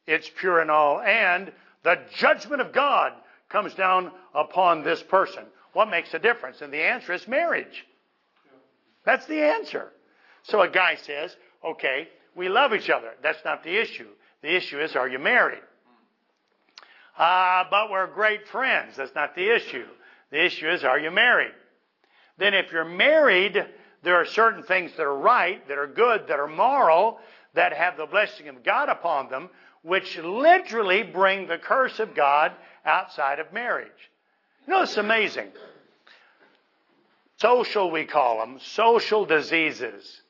it's 0.08 0.30
pure 0.40 0.60
and 0.60 0.72
all, 0.72 1.02
and 1.02 1.52
the 1.84 2.00
judgment 2.16 2.62
of 2.62 2.74
God 2.74 3.14
comes 3.50 3.74
down 3.76 4.12
upon 4.34 4.84
this 4.84 5.04
person? 5.04 5.44
What 5.74 5.90
makes 5.90 6.14
a 6.14 6.20
difference? 6.20 6.62
And 6.62 6.74
the 6.74 6.82
answer 6.82 7.14
is 7.14 7.28
marriage. 7.28 7.86
That's 9.06 9.26
the 9.28 9.42
answer. 9.42 9.92
So 10.44 10.62
a 10.62 10.70
guy 10.70 10.96
says, 10.96 11.36
okay, 11.64 12.08
we 12.36 12.50
love 12.50 12.74
each 12.74 12.90
other. 12.90 13.12
That's 13.22 13.44
not 13.46 13.64
the 13.64 13.80
issue. 13.80 14.08
The 14.42 14.56
issue 14.56 14.80
is, 14.80 14.96
are 14.96 15.08
you 15.08 15.20
married? 15.20 15.62
Uh, 17.18 17.64
but 17.70 17.90
we're 17.90 18.08
great 18.08 18.48
friends. 18.48 18.96
That's 18.96 19.16
not 19.16 19.36
the 19.36 19.56
issue. 19.56 19.86
The 20.32 20.46
issue 20.46 20.70
is, 20.70 20.84
are 20.84 21.00
you 21.00 21.10
married? 21.10 21.54
Then 22.38 22.54
if 22.54 22.72
you're 22.72 22.86
married, 22.86 23.58
there 24.04 24.16
are 24.16 24.26
certain 24.26 24.64
things 24.64 24.92
that 24.98 25.04
are 25.04 25.18
right, 25.18 25.68
that 25.68 25.78
are 25.78 25.88
good, 25.88 26.28
that 26.28 26.40
are 26.40 26.48
moral, 26.48 27.20
that 27.56 27.74
have 27.74 27.98
the 27.98 28.06
blessing 28.06 28.48
of 28.50 28.64
God 28.64 28.90
upon 28.90 29.30
them, 29.30 29.50
which 29.88 30.18
literally 30.18 31.02
bring 31.02 31.48
the 31.48 31.58
curse 31.58 32.00
of 32.00 32.14
God 32.14 32.52
outside 32.86 33.40
of 33.40 33.54
marriage. 33.54 33.88
You 34.68 34.74
know, 34.74 34.82
it's 34.82 34.98
amazing. 34.98 35.48
Social, 37.38 37.90
we 37.90 38.04
call 38.04 38.40
them, 38.40 38.60
social 38.60 39.26
diseases. 39.26 40.22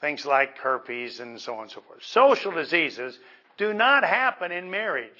Things 0.00 0.24
like 0.24 0.56
herpes 0.58 1.18
and 1.18 1.40
so 1.40 1.56
on 1.56 1.62
and 1.62 1.70
so 1.72 1.80
forth. 1.80 2.04
Social 2.04 2.52
diseases 2.52 3.18
do 3.56 3.74
not 3.74 4.04
happen 4.04 4.52
in 4.52 4.70
marriage. 4.70 5.10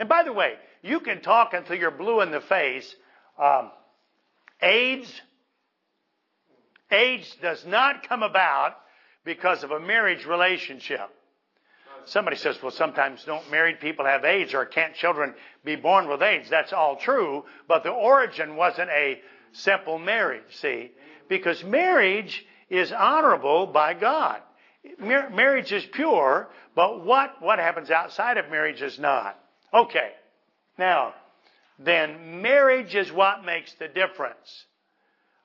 And 0.00 0.08
by 0.08 0.24
the 0.24 0.32
way, 0.32 0.54
you 0.82 0.98
can 0.98 1.22
talk 1.22 1.54
until 1.54 1.76
you're 1.76 1.92
blue 1.92 2.22
in 2.22 2.32
the 2.32 2.40
face. 2.40 2.92
Um, 3.40 3.70
AIDS, 4.60 5.08
AIDS 6.90 7.36
does 7.40 7.64
not 7.64 8.08
come 8.08 8.24
about 8.24 8.74
because 9.24 9.62
of 9.62 9.70
a 9.70 9.78
marriage 9.78 10.26
relationship. 10.26 11.08
Somebody 12.06 12.36
says, 12.36 12.56
well, 12.62 12.70
sometimes 12.70 13.24
don't 13.24 13.50
married 13.50 13.80
people 13.80 14.04
have 14.04 14.24
AIDS 14.24 14.54
or 14.54 14.64
can't 14.64 14.94
children 14.94 15.34
be 15.64 15.76
born 15.76 16.08
with 16.08 16.22
AIDS? 16.22 16.48
That's 16.48 16.72
all 16.72 16.96
true, 16.96 17.44
but 17.68 17.82
the 17.82 17.90
origin 17.90 18.56
wasn't 18.56 18.90
a 18.90 19.20
simple 19.52 19.98
marriage, 19.98 20.56
see? 20.60 20.92
Because 21.28 21.64
marriage 21.64 22.44
is 22.70 22.92
honorable 22.92 23.66
by 23.66 23.94
God. 23.94 24.40
Mar- 24.98 25.30
marriage 25.30 25.72
is 25.72 25.84
pure, 25.86 26.48
but 26.74 27.04
what, 27.04 27.42
what 27.42 27.58
happens 27.58 27.90
outside 27.90 28.38
of 28.38 28.50
marriage 28.50 28.82
is 28.82 28.98
not. 28.98 29.38
Okay. 29.74 30.12
Now, 30.78 31.14
then 31.78 32.40
marriage 32.40 32.94
is 32.94 33.12
what 33.12 33.44
makes 33.44 33.72
the 33.74 33.88
difference. 33.88 34.66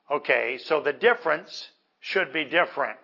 Okay, 0.10 0.60
so 0.60 0.82
the 0.82 0.94
difference 0.94 1.70
should 2.00 2.34
be 2.34 2.46
different. 2.46 3.00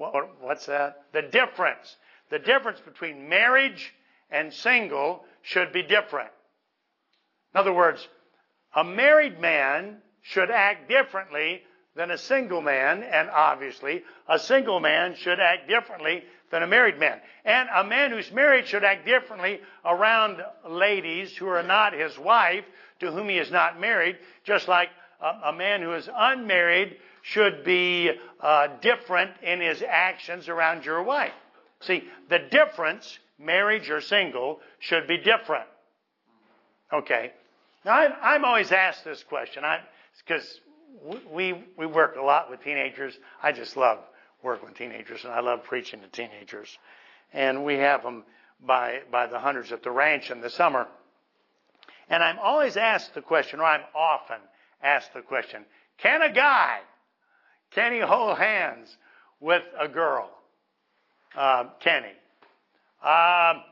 What, 0.00 0.40
what's 0.40 0.64
that? 0.64 1.02
The 1.12 1.20
difference. 1.20 1.94
The 2.30 2.38
difference 2.38 2.80
between 2.80 3.28
marriage 3.28 3.92
and 4.30 4.50
single 4.50 5.22
should 5.42 5.74
be 5.74 5.82
different. 5.82 6.30
In 7.52 7.60
other 7.60 7.74
words, 7.74 8.08
a 8.74 8.82
married 8.82 9.38
man 9.38 9.98
should 10.22 10.50
act 10.50 10.88
differently 10.88 11.60
than 11.96 12.10
a 12.10 12.16
single 12.16 12.62
man, 12.62 13.02
and 13.02 13.28
obviously, 13.28 14.02
a 14.26 14.38
single 14.38 14.80
man 14.80 15.16
should 15.16 15.38
act 15.38 15.68
differently 15.68 16.24
than 16.50 16.62
a 16.62 16.66
married 16.66 16.98
man. 16.98 17.20
And 17.44 17.68
a 17.74 17.84
man 17.84 18.10
who's 18.10 18.32
married 18.32 18.68
should 18.68 18.84
act 18.84 19.04
differently 19.04 19.60
around 19.84 20.38
ladies 20.66 21.36
who 21.36 21.46
are 21.48 21.62
not 21.62 21.92
his 21.92 22.18
wife, 22.18 22.64
to 23.00 23.12
whom 23.12 23.28
he 23.28 23.36
is 23.36 23.50
not 23.50 23.78
married, 23.78 24.16
just 24.44 24.66
like 24.66 24.88
a, 25.20 25.50
a 25.50 25.52
man 25.52 25.82
who 25.82 25.92
is 25.92 26.08
unmarried 26.10 26.96
should 27.22 27.64
be 27.64 28.10
uh, 28.40 28.68
different 28.80 29.30
in 29.42 29.60
his 29.60 29.82
actions 29.86 30.48
around 30.48 30.84
your 30.84 31.02
wife. 31.02 31.32
See, 31.80 32.04
the 32.28 32.38
difference, 32.38 33.18
marriage 33.38 33.90
or 33.90 34.00
single, 34.00 34.60
should 34.78 35.06
be 35.06 35.18
different. 35.18 35.66
Okay. 36.92 37.32
Now, 37.84 37.92
I'm, 37.92 38.12
I'm 38.22 38.44
always 38.44 38.72
asked 38.72 39.04
this 39.04 39.22
question 39.22 39.64
because 40.26 40.60
we, 41.30 41.64
we 41.76 41.86
work 41.86 42.16
a 42.16 42.22
lot 42.22 42.50
with 42.50 42.62
teenagers. 42.62 43.18
I 43.42 43.52
just 43.52 43.76
love 43.76 43.98
working 44.42 44.68
with 44.68 44.76
teenagers, 44.76 45.24
and 45.24 45.32
I 45.32 45.40
love 45.40 45.64
preaching 45.64 46.00
to 46.00 46.08
teenagers. 46.08 46.78
And 47.32 47.64
we 47.64 47.74
have 47.74 48.02
them 48.02 48.24
by, 48.66 49.00
by 49.10 49.26
the 49.26 49.38
hundreds 49.38 49.72
at 49.72 49.82
the 49.82 49.90
ranch 49.90 50.30
in 50.30 50.40
the 50.40 50.50
summer. 50.50 50.86
And 52.08 52.22
I'm 52.22 52.38
always 52.38 52.76
asked 52.76 53.14
the 53.14 53.22
question, 53.22 53.60
or 53.60 53.64
I'm 53.64 53.84
often 53.94 54.38
asked 54.82 55.14
the 55.14 55.22
question, 55.22 55.64
can 55.98 56.22
a 56.22 56.32
guy, 56.32 56.80
can 57.70 57.92
he 57.92 58.00
hold 58.00 58.38
hands 58.38 58.96
with 59.40 59.62
a 59.78 59.88
girl? 59.88 60.30
Uh, 61.36 61.64
can 61.80 62.02
he? 62.04 63.08
Um, 63.08 63.62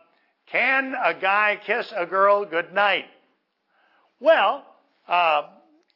can 0.46 0.94
a 0.94 1.14
guy 1.14 1.60
kiss 1.64 1.92
a 1.94 2.06
girl 2.06 2.44
good 2.44 2.72
night? 2.72 3.06
Well, 4.20 4.64
uh, 5.06 5.42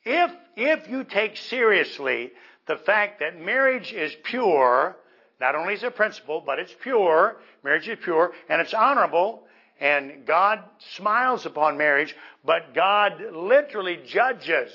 if, 0.05 0.31
if 0.57 0.89
you 0.89 1.05
take 1.05 1.37
seriously 1.37 2.33
the 2.67 2.77
fact 2.77 3.21
that 3.21 3.41
marriage 3.41 3.93
is 3.93 4.15
pure, 4.25 4.97
not 5.41 5.55
only 5.55 5.75
is 5.75 5.83
it 5.83 5.87
a 5.87 5.91
principle, 5.91 6.43
but 6.45 6.59
it's 6.59 6.75
pure, 6.83 7.37
marriage 7.65 7.89
is 7.89 7.99
pure, 8.03 8.33
and 8.49 8.61
it's 8.61 8.75
honorable, 8.75 9.45
and 9.81 10.27
God 10.27 10.61
smiles 10.97 11.47
upon 11.47 11.77
marriage, 11.77 12.15
but 12.45 12.75
God 12.75 13.21
literally 13.33 14.01
judges 14.07 14.71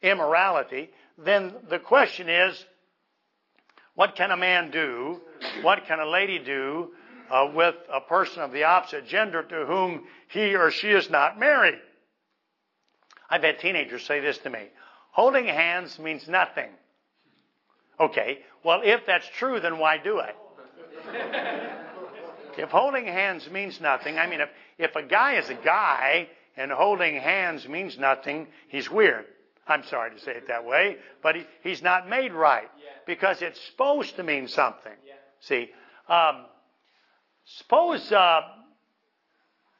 immorality, 0.00 0.90
then 1.18 1.54
the 1.68 1.78
question 1.78 2.28
is, 2.28 2.64
what 3.94 4.16
can 4.16 4.30
a 4.30 4.36
man 4.36 4.70
do? 4.70 5.20
What 5.62 5.86
can 5.86 6.00
a 6.00 6.06
lady 6.06 6.38
do 6.38 6.92
uh, 7.32 7.50
with 7.54 7.74
a 7.92 8.00
person 8.00 8.42
of 8.42 8.52
the 8.52 8.64
opposite 8.64 9.06
gender 9.06 9.42
to 9.42 9.64
whom 9.64 10.04
he 10.28 10.54
or 10.54 10.70
she 10.70 10.88
is 10.88 11.08
not 11.08 11.40
married. 11.40 11.78
I've 13.28 13.42
had 13.42 13.58
teenagers 13.58 14.04
say 14.04 14.20
this 14.20 14.36
to 14.38 14.50
me. 14.50 14.60
Holding 15.12 15.46
hands 15.46 15.98
means 15.98 16.28
nothing. 16.28 16.68
Okay, 17.98 18.40
well, 18.64 18.82
if 18.84 19.06
that's 19.06 19.26
true, 19.38 19.60
then 19.60 19.78
why 19.78 19.96
do 19.96 20.18
it? 20.20 20.36
if 22.58 22.68
holding 22.68 23.06
hands 23.06 23.48
means 23.50 23.80
nothing, 23.80 24.18
I 24.18 24.26
mean, 24.26 24.40
if, 24.40 24.48
if 24.78 24.96
a 24.96 25.02
guy 25.02 25.36
is 25.36 25.48
a 25.48 25.54
guy 25.54 26.28
and 26.56 26.70
holding 26.70 27.14
hands 27.16 27.66
means 27.66 27.98
nothing, 27.98 28.48
he's 28.68 28.90
weird. 28.90 29.24
I'm 29.66 29.84
sorry 29.84 30.10
to 30.10 30.18
say 30.20 30.32
it 30.32 30.48
that 30.48 30.64
way, 30.64 30.96
but 31.22 31.36
he, 31.36 31.46
he's 31.62 31.82
not 31.82 32.08
made 32.08 32.32
right 32.32 32.68
because 33.06 33.42
it's 33.42 33.60
supposed 33.66 34.16
to 34.16 34.22
mean 34.22 34.48
something. 34.48 34.92
See, 35.40 35.70
um, 36.08 36.44
suppose, 37.44 38.10
uh, 38.10 38.40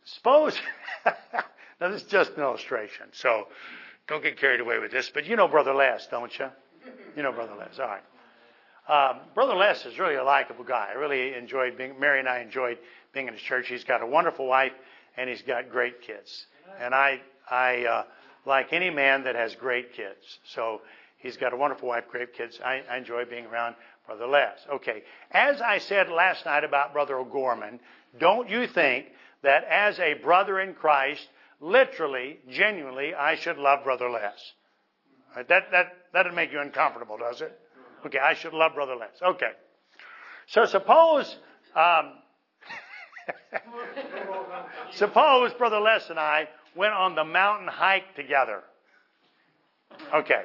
suppose, 0.05 0.57
now 1.81 1.89
this 1.91 2.03
is 2.03 2.09
just 2.09 2.33
an 2.33 2.43
illustration, 2.43 3.07
so 3.13 3.49
don't 4.09 4.23
get 4.23 4.39
carried 4.39 4.61
away 4.61 4.79
with 4.79 4.93
this, 4.93 5.11
but 5.13 5.27
you 5.27 5.37
know 5.37 5.49
Brother 5.49 5.75
Les, 5.75 6.07
don't 6.11 6.37
you? 6.39 6.47
You 7.17 7.23
know 7.23 7.33
Brother 7.33 7.55
Les, 7.59 7.79
all 7.79 7.87
right. 7.89 8.03
Um, 8.89 9.21
Brother 9.35 9.55
Les 9.55 9.85
is 9.87 9.99
really 9.99 10.17
a 10.17 10.25
likable 10.25 10.65
guy. 10.65 10.89
I 10.91 10.95
really 10.95 11.35
enjoyed 11.35 11.79
being, 11.79 11.99
Mary 12.01 12.19
and 12.19 12.29
I 12.29 12.41
enjoyed 12.41 12.79
being 13.13 13.29
in 13.29 13.35
his 13.35 13.43
church. 13.43 13.69
He's 13.69 13.85
got 13.85 14.03
a 14.03 14.07
wonderful 14.07 14.47
wife 14.47 14.73
and 15.17 15.31
he's 15.31 15.43
got 15.43 15.71
great 15.71 16.03
kids. 16.03 16.47
And 16.81 16.95
I, 16.95 17.21
I, 17.49 17.85
uh, 17.85 18.05
like 18.45 18.73
any 18.73 18.91
man 18.91 19.25
that 19.25 19.35
has 19.35 19.55
great 19.55 19.95
kids. 19.95 20.39
So 20.45 20.81
he's 21.19 21.37
got 21.37 21.53
a 21.53 21.57
wonderful 21.57 21.89
wife, 21.89 22.05
great 22.11 22.35
kids. 22.35 22.61
I, 22.65 22.83
I 22.91 22.97
enjoy 22.97 23.25
being 23.25 23.47
around 23.47 23.77
Brother 24.07 24.27
Les. 24.27 24.59
Okay. 24.75 25.03
As 25.31 25.61
I 25.61 25.79
said 25.79 26.09
last 26.09 26.45
night 26.45 26.65
about 26.65 26.93
Brother 26.93 27.17
O'Gorman, 27.19 27.81
don't 28.19 28.49
you 28.49 28.67
think 28.67 29.07
that 29.43 29.65
as 29.65 29.99
a 29.99 30.15
brother 30.15 30.61
in 30.61 30.75
Christ, 30.75 31.29
literally, 31.61 32.39
genuinely, 32.51 33.15
I 33.15 33.37
should 33.37 33.59
love 33.59 33.85
Brother 33.85 34.11
Les? 34.11 34.53
That, 35.37 35.49
that, 35.49 35.71
that 35.71 35.95
doesn't 36.13 36.35
make 36.35 36.53
you 36.53 36.61
uncomfortable, 36.61 37.17
does 37.17 37.41
it? 37.41 37.59
Okay, 38.05 38.19
I 38.19 38.35
should 38.35 38.53
love 38.53 38.75
Brother 38.75 38.97
Les. 38.97 39.23
Okay. 39.23 39.53
So 40.47 40.67
suppose, 40.67 41.37
um, 41.75 42.15
suppose 44.93 45.53
Brother 45.55 45.81
Les 45.81 46.11
and 46.11 46.19
I 46.19 46.49
went 46.77 46.93
on 46.95 47.15
the 47.15 47.25
mountain 47.25 47.69
hike 47.69 48.15
together. 48.17 48.63
Okay. 50.15 50.45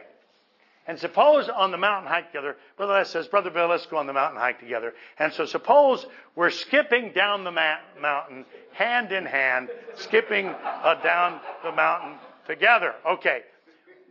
And 0.87 0.97
suppose 0.97 1.49
on 1.49 1.71
the 1.71 1.77
mountain 1.77 2.09
hike 2.09 2.27
together, 2.27 2.55
Brother 2.77 2.93
Les 2.93 3.09
says, 3.09 3.27
Brother 3.27 3.49
Bill, 3.49 3.67
let's 3.67 3.85
go 3.87 3.97
on 3.97 4.07
the 4.07 4.13
mountain 4.13 4.39
hike 4.39 4.59
together. 4.59 4.93
And 5.19 5.33
so 5.33 5.45
suppose 5.45 6.05
we're 6.35 6.49
skipping 6.49 7.11
down 7.11 7.43
the 7.43 7.51
ma- 7.51 7.79
mountain 8.01 8.45
hand 8.71 9.11
in 9.11 9.25
hand, 9.25 9.69
skipping 9.95 10.47
uh, 10.47 10.95
down 11.03 11.41
the 11.63 11.73
mountain 11.73 12.13
together. 12.47 12.93
Okay. 13.05 13.41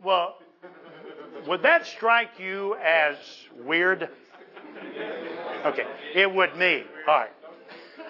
Well, 0.03 0.35
would 1.47 1.63
that 1.63 1.87
strike 1.87 2.39
you 2.39 2.75
as 2.75 3.15
weird? 3.65 4.09
Okay. 5.65 5.85
It 6.13 6.31
would 6.31 6.55
me. 6.57 6.83
All 7.07 7.19
right. 7.19 7.31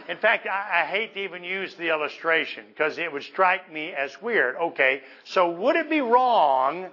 In 0.08 0.18
fact, 0.18 0.48
I, 0.48 0.84
I 0.84 0.86
hate 0.86 1.14
to 1.16 1.24
even 1.24 1.44
use 1.44 1.76
the 1.76 1.90
illustration 1.90 2.66
because 2.70 2.98
it 2.98 3.12
would 3.12 3.24
strike 3.24 3.72
me 3.72 3.92
as 3.92 4.22
weird. 4.22 4.56
Okay, 4.56 5.02
so 5.26 5.52
would 5.52 5.76
it 5.76 5.90
be 5.90 6.02
wrong 6.02 6.88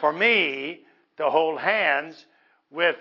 for 0.00 0.12
me 0.12 0.80
to 1.18 1.28
hold 1.28 1.60
hands 1.60 2.24
with 2.70 2.96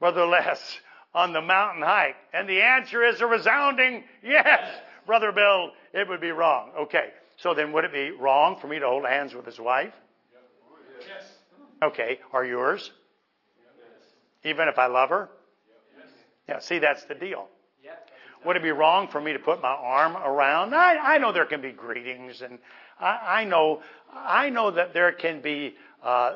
Brother 0.00 0.26
Les 0.26 0.80
on 1.14 1.32
the 1.32 1.40
mountain 1.40 1.82
hike? 1.82 2.16
And 2.32 2.48
the 2.48 2.62
answer 2.62 3.04
is 3.04 3.20
a 3.20 3.26
resounding 3.26 4.02
yes, 4.22 4.68
Brother 5.06 5.30
Bill, 5.30 5.70
it 5.92 6.08
would 6.08 6.20
be 6.20 6.32
wrong. 6.32 6.72
Okay, 6.80 7.10
so 7.36 7.54
then 7.54 7.72
would 7.72 7.84
it 7.84 7.92
be 7.92 8.10
wrong 8.10 8.58
for 8.60 8.66
me 8.66 8.80
to 8.80 8.86
hold 8.86 9.06
hands 9.06 9.32
with 9.32 9.46
his 9.46 9.60
wife? 9.60 9.94
Yes. 11.00 11.24
Okay, 11.82 12.18
are 12.32 12.44
yours? 12.44 12.90
Yes. 13.78 14.52
Even 14.52 14.66
if 14.66 14.76
I 14.76 14.86
love 14.86 15.10
her? 15.10 15.30
Yes. 15.96 16.06
Yeah, 16.48 16.58
see, 16.58 16.80
that's 16.80 17.04
the 17.04 17.14
deal. 17.14 17.48
Would 18.44 18.56
it 18.56 18.62
be 18.62 18.70
wrong 18.70 19.08
for 19.08 19.20
me 19.20 19.32
to 19.32 19.38
put 19.38 19.60
my 19.60 19.68
arm 19.68 20.16
around? 20.16 20.74
I, 20.74 21.14
I 21.14 21.18
know 21.18 21.32
there 21.32 21.44
can 21.44 21.60
be 21.60 21.72
greetings, 21.72 22.40
and 22.42 22.58
I, 23.00 23.40
I 23.40 23.44
know 23.44 23.82
I 24.12 24.50
know 24.50 24.70
that 24.70 24.94
there 24.94 25.12
can 25.12 25.40
be, 25.40 25.74
uh, 26.02 26.34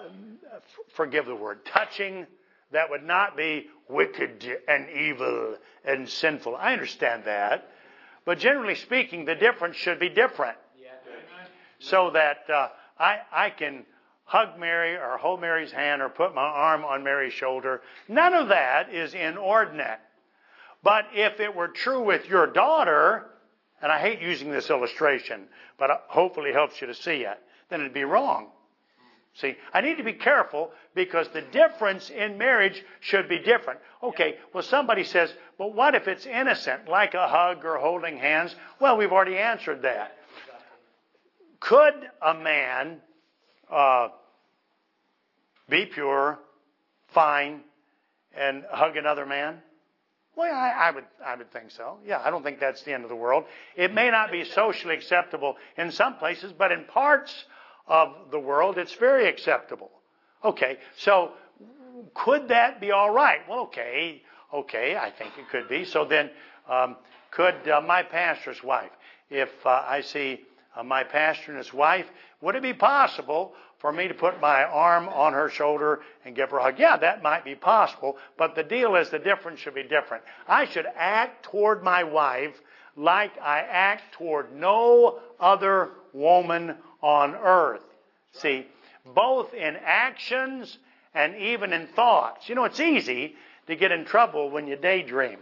forgive 0.95 1.27
the 1.27 1.35
word, 1.35 1.65
touching 1.65 2.27
that 2.73 2.91
would 2.91 3.03
not 3.05 3.37
be 3.37 3.69
wicked 3.89 4.45
and 4.69 4.91
evil 4.91 5.57
and 5.85 6.09
sinful. 6.09 6.57
I 6.57 6.73
understand 6.73 7.25
that, 7.25 7.71
but 8.25 8.39
generally 8.39 8.75
speaking, 8.75 9.25
the 9.25 9.35
difference 9.35 9.77
should 9.77 9.99
be 9.99 10.09
different, 10.09 10.57
so 11.79 12.11
that 12.11 12.49
uh, 12.51 12.69
I 12.99 13.21
I 13.31 13.51
can 13.51 13.85
hug 14.25 14.59
Mary 14.59 14.97
or 14.97 15.19
hold 15.19 15.41
Mary's 15.41 15.73
hand 15.73 16.01
or 16.01 16.09
put 16.09 16.35
my 16.35 16.43
arm 16.43 16.85
on 16.85 17.05
Mary's 17.05 17.35
shoulder. 17.35 17.83
None 18.09 18.35
of 18.35 18.49
that 18.49 18.93
is 18.93 19.15
inordinate. 19.15 20.01
But 20.83 21.07
if 21.15 21.41
it 21.41 21.55
were 21.55 21.69
true 21.69 22.03
with 22.03 22.29
your 22.29 22.47
daughter, 22.47 23.27
and 23.81 23.93
I 23.93 24.01
hate 24.01 24.21
using 24.21 24.51
this 24.51 24.71
illustration, 24.71 25.45
but 25.79 25.91
hopefully 26.09 26.51
it 26.51 26.55
helps 26.55 26.81
you 26.81 26.87
to 26.89 26.95
see 26.95 27.23
it, 27.23 27.39
then 27.69 27.81
it'd 27.81 27.95
be 27.95 28.05
wrong. 28.05 28.49
See, 29.35 29.57
I 29.73 29.81
need 29.81 29.97
to 29.97 30.05
be 30.05 30.13
careful 30.13 30.73
because 30.95 31.27
the 31.29 31.41
difference 31.41 32.11
in 32.11 32.37
marriage 32.37 32.85
should 33.01 33.29
be 33.29 33.39
different. 33.39 33.81
Okay, 34.03 34.37
well, 34.53 34.63
somebody 34.63 35.05
says, 35.05 35.33
but 35.57 35.75
what 35.75 35.95
if 35.95 36.07
it's 36.07 36.27
innocent, 36.27 36.87
like 36.87 37.15
a 37.15 37.29
hug 37.29 37.65
or 37.65 37.79
holding 37.79 38.19
hands? 38.19 38.55
Well, 38.79 38.99
we've 38.99 39.13
already 39.13 39.39
answered 39.39 39.83
that. 39.83 40.19
Could 41.61 41.95
a 42.21 42.35
man 42.35 43.01
uh, 43.71 44.09
be 45.69 45.87
pure, 45.87 46.39
fine, 47.09 47.61
and 48.35 48.65
hug 48.71 48.99
another 48.99 49.25
man? 49.25 49.63
Well, 50.35 50.55
I, 50.55 50.71
I, 50.71 50.91
would, 50.91 51.05
I 51.25 51.35
would 51.35 51.53
think 51.53 51.71
so. 51.71 51.99
Yeah, 52.07 52.23
I 52.25 52.31
don't 52.31 52.43
think 52.43 52.59
that's 52.59 52.83
the 52.83 52.93
end 52.93 53.05
of 53.05 53.11
the 53.11 53.17
world. 53.17 53.45
It 53.77 53.93
may 53.93 54.11
not 54.11 54.33
be 54.33 54.45
socially 54.45 54.95
acceptable 54.95 55.57
in 55.77 55.91
some 55.93 56.17
places, 56.17 56.53
but 56.57 56.73
in 56.73 56.85
parts 56.85 57.45
of 57.87 58.15
the 58.31 58.39
world, 58.39 58.79
it's 58.79 58.95
very 58.95 59.29
acceptable. 59.29 59.91
Okay, 60.45 60.79
so 60.97 61.33
could 62.15 62.49
that 62.49 62.81
be 62.81 62.91
all 62.91 63.11
right? 63.11 63.41
Well, 63.49 63.61
okay, 63.61 64.23
okay, 64.53 64.97
I 64.97 65.11
think 65.11 65.33
it 65.39 65.49
could 65.51 65.69
be. 65.69 65.85
So 65.85 66.05
then, 66.05 66.31
um, 66.69 66.97
could 67.31 67.69
uh, 67.69 67.81
my 67.81 68.03
pastor's 68.03 68.63
wife, 68.63 68.91
if 69.31 69.51
uh, 69.65 69.85
I 69.87 70.01
see 70.01 70.41
uh, 70.77 70.83
my 70.83 71.05
pastor 71.05 71.53
and 71.53 71.59
his 71.59 71.73
wife, 71.73 72.07
would 72.41 72.57
it 72.57 72.63
be 72.63 72.75
possible 72.75 73.53
for 73.83 73.93
me 73.93 74.07
to 74.07 74.15
put 74.15 74.41
my 74.41 74.63
arm 74.63 75.09
on 75.09 75.33
her 75.33 75.51
shoulder 75.51 76.01
and 76.25 76.37
give 76.37 76.51
her 76.51 76.59
a 76.59 76.63
hug. 76.63 76.79
Yeah, 76.79 76.97
that 76.99 77.23
might 77.23 77.45
be 77.45 77.57
possible, 77.57 78.17
but 78.39 78.55
the 78.55 78.63
deal 78.63 78.95
is 78.95 79.11
the 79.11 79.19
difference 79.19 79.59
should 79.59 79.75
be 79.75 79.83
different. 79.83 80.23
I 80.47 80.67
should 80.67 80.87
act 80.97 81.45
toward 81.47 81.83
my 81.83 82.05
wife 82.05 82.55
like 82.97 83.33
I 83.43 83.59
act 83.61 84.15
toward 84.15 84.55
no 84.55 85.19
other 85.41 85.91
woman 86.13 86.77
on 87.03 87.35
earth. 87.35 87.83
See, 88.35 88.67
both 89.17 89.53
in 89.53 89.77
actions 89.85 90.79
and 91.13 91.35
even 91.37 91.73
in 91.73 91.89
thoughts. 91.89 92.49
You 92.49 92.55
know, 92.55 92.65
it's 92.65 92.81
easy 92.81 93.35
to 93.67 93.75
get 93.75 93.91
in 93.91 94.05
trouble 94.05 94.51
when 94.51 94.69
you 94.69 94.77
daydream. 94.77 95.39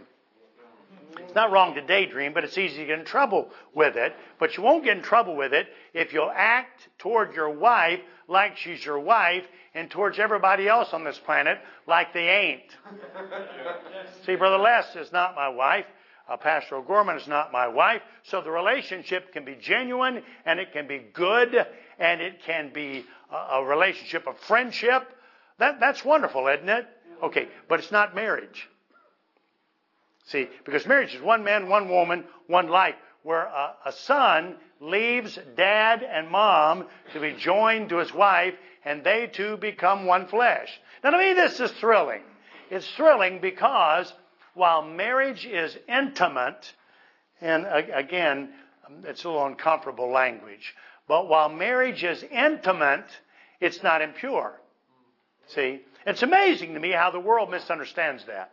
It's 1.19 1.35
not 1.35 1.51
wrong 1.51 1.75
to 1.75 1.81
daydream, 1.81 2.33
but 2.33 2.43
it's 2.43 2.57
easy 2.57 2.77
to 2.77 2.85
get 2.85 2.99
in 2.99 3.05
trouble 3.05 3.49
with 3.73 3.95
it. 3.95 4.13
But 4.39 4.57
you 4.57 4.63
won't 4.63 4.83
get 4.83 4.97
in 4.97 5.03
trouble 5.03 5.35
with 5.35 5.53
it 5.53 5.67
if 5.93 6.13
you'll 6.13 6.31
act 6.33 6.87
toward 6.99 7.35
your 7.35 7.49
wife 7.49 7.99
like 8.27 8.57
she's 8.57 8.83
your 8.83 8.99
wife 8.99 9.43
and 9.73 9.89
towards 9.89 10.19
everybody 10.19 10.67
else 10.67 10.93
on 10.93 11.03
this 11.03 11.19
planet 11.19 11.59
like 11.87 12.13
they 12.13 12.27
ain't. 12.27 12.77
See, 14.25 14.35
Brother 14.35 14.57
Les 14.57 14.95
is 14.95 15.11
not 15.11 15.35
my 15.35 15.49
wife. 15.49 15.85
Uh, 16.29 16.37
Pastor 16.37 16.75
O'Gorman 16.75 17.17
is 17.17 17.27
not 17.27 17.51
my 17.51 17.67
wife. 17.67 18.01
So 18.23 18.41
the 18.41 18.51
relationship 18.51 19.33
can 19.33 19.43
be 19.43 19.55
genuine 19.55 20.23
and 20.45 20.59
it 20.59 20.71
can 20.71 20.87
be 20.87 20.99
good 21.13 21.55
and 21.99 22.21
it 22.21 22.41
can 22.45 22.71
be 22.73 23.05
a, 23.31 23.55
a 23.55 23.65
relationship 23.65 24.27
of 24.27 24.37
friendship. 24.39 25.03
That, 25.59 25.79
that's 25.79 26.05
wonderful, 26.05 26.47
isn't 26.47 26.69
it? 26.69 26.87
Okay, 27.21 27.49
but 27.67 27.79
it's 27.79 27.91
not 27.91 28.15
marriage. 28.15 28.67
See, 30.27 30.47
because 30.65 30.85
marriage 30.85 31.15
is 31.15 31.21
one 31.21 31.43
man, 31.43 31.67
one 31.67 31.89
woman, 31.89 32.25
one 32.47 32.67
life, 32.67 32.95
where 33.23 33.43
a, 33.43 33.75
a 33.85 33.91
son 33.91 34.55
leaves 34.79 35.37
dad 35.55 36.03
and 36.03 36.29
mom 36.29 36.87
to 37.13 37.19
be 37.19 37.33
joined 37.33 37.89
to 37.89 37.97
his 37.97 38.13
wife, 38.13 38.55
and 38.83 39.03
they 39.03 39.27
two 39.27 39.57
become 39.57 40.05
one 40.05 40.27
flesh. 40.27 40.69
Now, 41.03 41.11
to 41.11 41.17
me, 41.17 41.33
this 41.33 41.59
is 41.59 41.71
thrilling. 41.71 42.23
It's 42.69 42.89
thrilling 42.95 43.39
because 43.39 44.11
while 44.53 44.81
marriage 44.81 45.45
is 45.45 45.77
intimate, 45.87 46.73
and 47.39 47.65
again, 47.93 48.53
it's 49.03 49.23
a 49.23 49.29
little 49.29 49.45
uncomfortable 49.45 50.09
language, 50.09 50.75
but 51.07 51.27
while 51.27 51.49
marriage 51.49 52.03
is 52.03 52.23
intimate, 52.23 53.05
it's 53.59 53.83
not 53.83 54.01
impure. 54.01 54.59
See? 55.47 55.81
It's 56.05 56.23
amazing 56.23 56.73
to 56.73 56.79
me 56.79 56.91
how 56.91 57.11
the 57.11 57.19
world 57.19 57.51
misunderstands 57.51 58.25
that. 58.25 58.51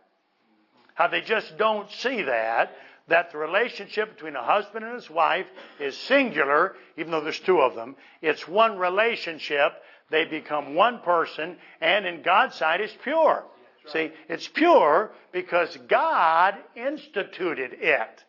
How 0.99 1.07
they 1.07 1.21
just 1.21 1.57
don't 1.57 1.89
see 1.89 2.23
that 2.23 2.75
that 3.07 3.31
the 3.31 3.37
relationship 3.37 4.13
between 4.15 4.35
a 4.35 4.43
husband 4.43 4.83
and 4.83 4.95
his 4.95 5.09
wife 5.09 5.47
is 5.79 5.95
singular, 5.95 6.75
even 6.97 7.09
though 7.09 7.21
there's 7.21 7.39
two 7.39 7.61
of 7.61 7.73
them. 7.73 7.95
It's 8.21 8.45
one 8.45 8.77
relationship. 8.77 9.71
They 10.11 10.25
become 10.25 10.75
one 10.75 10.99
person, 10.99 11.55
and 11.79 12.05
in 12.05 12.21
God's 12.21 12.55
sight, 12.55 12.81
it's 12.81 12.95
pure. 13.01 13.45
See, 13.93 14.11
it's 14.27 14.49
pure 14.49 15.11
because 15.31 15.75
God 15.87 16.55
instituted 16.75 17.77
it. 17.79 18.23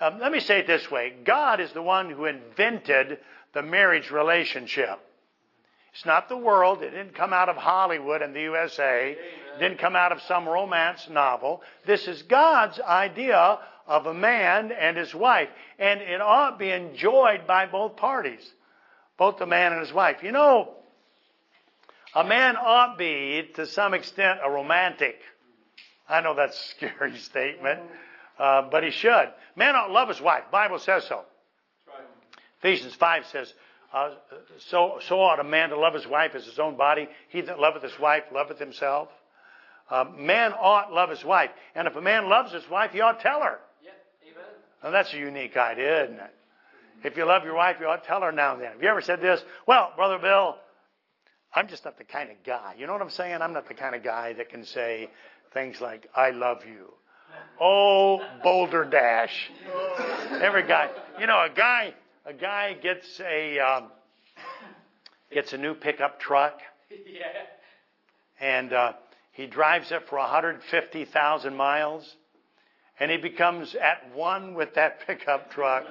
Um, 0.00 0.18
let 0.18 0.32
me 0.32 0.40
say 0.40 0.58
it 0.58 0.66
this 0.66 0.90
way 0.90 1.14
God 1.24 1.60
is 1.60 1.70
the 1.72 1.82
one 1.82 2.10
who 2.10 2.24
invented 2.24 3.18
the 3.52 3.62
marriage 3.62 4.10
relationship. 4.10 4.98
It's 5.94 6.04
not 6.04 6.28
the 6.28 6.36
world. 6.36 6.82
It 6.82 6.90
didn't 6.90 7.14
come 7.14 7.32
out 7.32 7.48
of 7.48 7.56
Hollywood 7.56 8.20
and 8.20 8.34
the 8.34 8.40
USA. 8.40 9.12
It 9.12 9.60
didn't 9.60 9.78
come 9.78 9.94
out 9.94 10.10
of 10.10 10.20
some 10.22 10.48
romance 10.48 11.08
novel. 11.08 11.62
This 11.86 12.08
is 12.08 12.22
God's 12.22 12.80
idea 12.80 13.60
of 13.86 14.06
a 14.06 14.14
man 14.14 14.72
and 14.72 14.96
his 14.96 15.14
wife. 15.14 15.48
And 15.78 16.00
it 16.00 16.20
ought 16.20 16.50
to 16.50 16.56
be 16.56 16.70
enjoyed 16.70 17.46
by 17.46 17.66
both 17.66 17.96
parties, 17.96 18.44
both 19.16 19.38
the 19.38 19.46
man 19.46 19.72
and 19.72 19.80
his 19.80 19.92
wife. 19.92 20.24
You 20.24 20.32
know, 20.32 20.74
a 22.12 22.24
man 22.24 22.56
ought 22.56 22.94
to 22.94 22.98
be, 22.98 23.50
to 23.54 23.66
some 23.66 23.94
extent, 23.94 24.40
a 24.42 24.50
romantic. 24.50 25.20
I 26.08 26.22
know 26.22 26.34
that's 26.34 26.58
a 26.58 26.68
scary 26.70 27.16
statement, 27.18 27.80
uh, 28.36 28.62
but 28.68 28.82
he 28.82 28.90
should. 28.90 29.28
Man 29.54 29.76
ought 29.76 29.86
to 29.86 29.92
love 29.92 30.08
his 30.08 30.20
wife. 30.20 30.42
Bible 30.50 30.80
says 30.80 31.04
so. 31.04 31.22
Ephesians 32.58 32.94
5 32.94 33.26
says, 33.26 33.52
uh, 33.94 34.10
so, 34.58 34.98
so 35.06 35.20
ought 35.20 35.38
a 35.38 35.44
man 35.44 35.70
to 35.70 35.78
love 35.78 35.94
his 35.94 36.06
wife 36.06 36.34
as 36.34 36.44
his 36.44 36.58
own 36.58 36.76
body. 36.76 37.08
He 37.28 37.40
that 37.42 37.60
loveth 37.60 37.82
his 37.82 37.98
wife 37.98 38.24
loveth 38.32 38.58
himself. 38.58 39.08
Uh, 39.88 40.04
man 40.16 40.52
ought 40.52 40.92
love 40.92 41.10
his 41.10 41.24
wife. 41.24 41.50
And 41.74 41.86
if 41.86 41.94
a 41.94 42.00
man 42.00 42.28
loves 42.28 42.52
his 42.52 42.68
wife, 42.68 42.90
he 42.92 43.00
ought 43.00 43.20
tell 43.20 43.40
her. 43.42 43.58
Now 44.82 44.90
that's 44.90 45.14
a 45.14 45.16
unique 45.16 45.56
idea, 45.56 46.04
isn't 46.04 46.16
it? 46.16 46.34
If 47.04 47.16
you 47.16 47.24
love 47.24 47.44
your 47.44 47.54
wife, 47.54 47.76
you 47.80 47.86
ought 47.86 48.02
to 48.02 48.08
tell 48.08 48.22
her 48.22 48.32
now 48.32 48.54
and 48.54 48.62
then. 48.62 48.72
Have 48.72 48.82
you 48.82 48.88
ever 48.88 49.02
said 49.02 49.20
this? 49.20 49.42
Well, 49.66 49.92
Brother 49.94 50.18
Bill, 50.18 50.56
I'm 51.54 51.68
just 51.68 51.84
not 51.84 51.96
the 51.96 52.04
kind 52.04 52.30
of 52.30 52.36
guy. 52.44 52.74
You 52.78 52.86
know 52.86 52.94
what 52.94 53.02
I'm 53.02 53.10
saying? 53.10 53.40
I'm 53.40 53.52
not 53.52 53.68
the 53.68 53.74
kind 53.74 53.94
of 53.94 54.02
guy 54.02 54.32
that 54.32 54.48
can 54.48 54.64
say 54.64 55.08
things 55.52 55.80
like, 55.80 56.08
I 56.16 56.30
love 56.30 56.64
you. 56.66 56.92
Oh, 57.60 58.20
Boulder 58.42 58.84
Dash. 58.84 59.50
Every 60.42 60.66
guy. 60.66 60.90
You 61.20 61.26
know, 61.26 61.38
a 61.38 61.50
guy, 61.54 61.94
a 62.26 62.32
guy 62.32 62.74
gets 62.74 63.20
a, 63.20 63.58
um, 63.58 63.84
gets 65.32 65.52
a 65.52 65.58
new 65.58 65.74
pickup 65.74 66.20
truck. 66.20 66.60
Yeah. 66.90 67.26
And, 68.40 68.72
uh, 68.72 68.92
he 69.32 69.46
drives 69.46 69.90
it 69.90 70.08
for 70.08 70.18
150,000 70.18 71.56
miles 71.56 72.14
and 73.00 73.10
he 73.10 73.16
becomes 73.16 73.74
at 73.74 74.14
one 74.14 74.54
with 74.54 74.74
that 74.74 75.00
pickup 75.06 75.50
truck. 75.50 75.84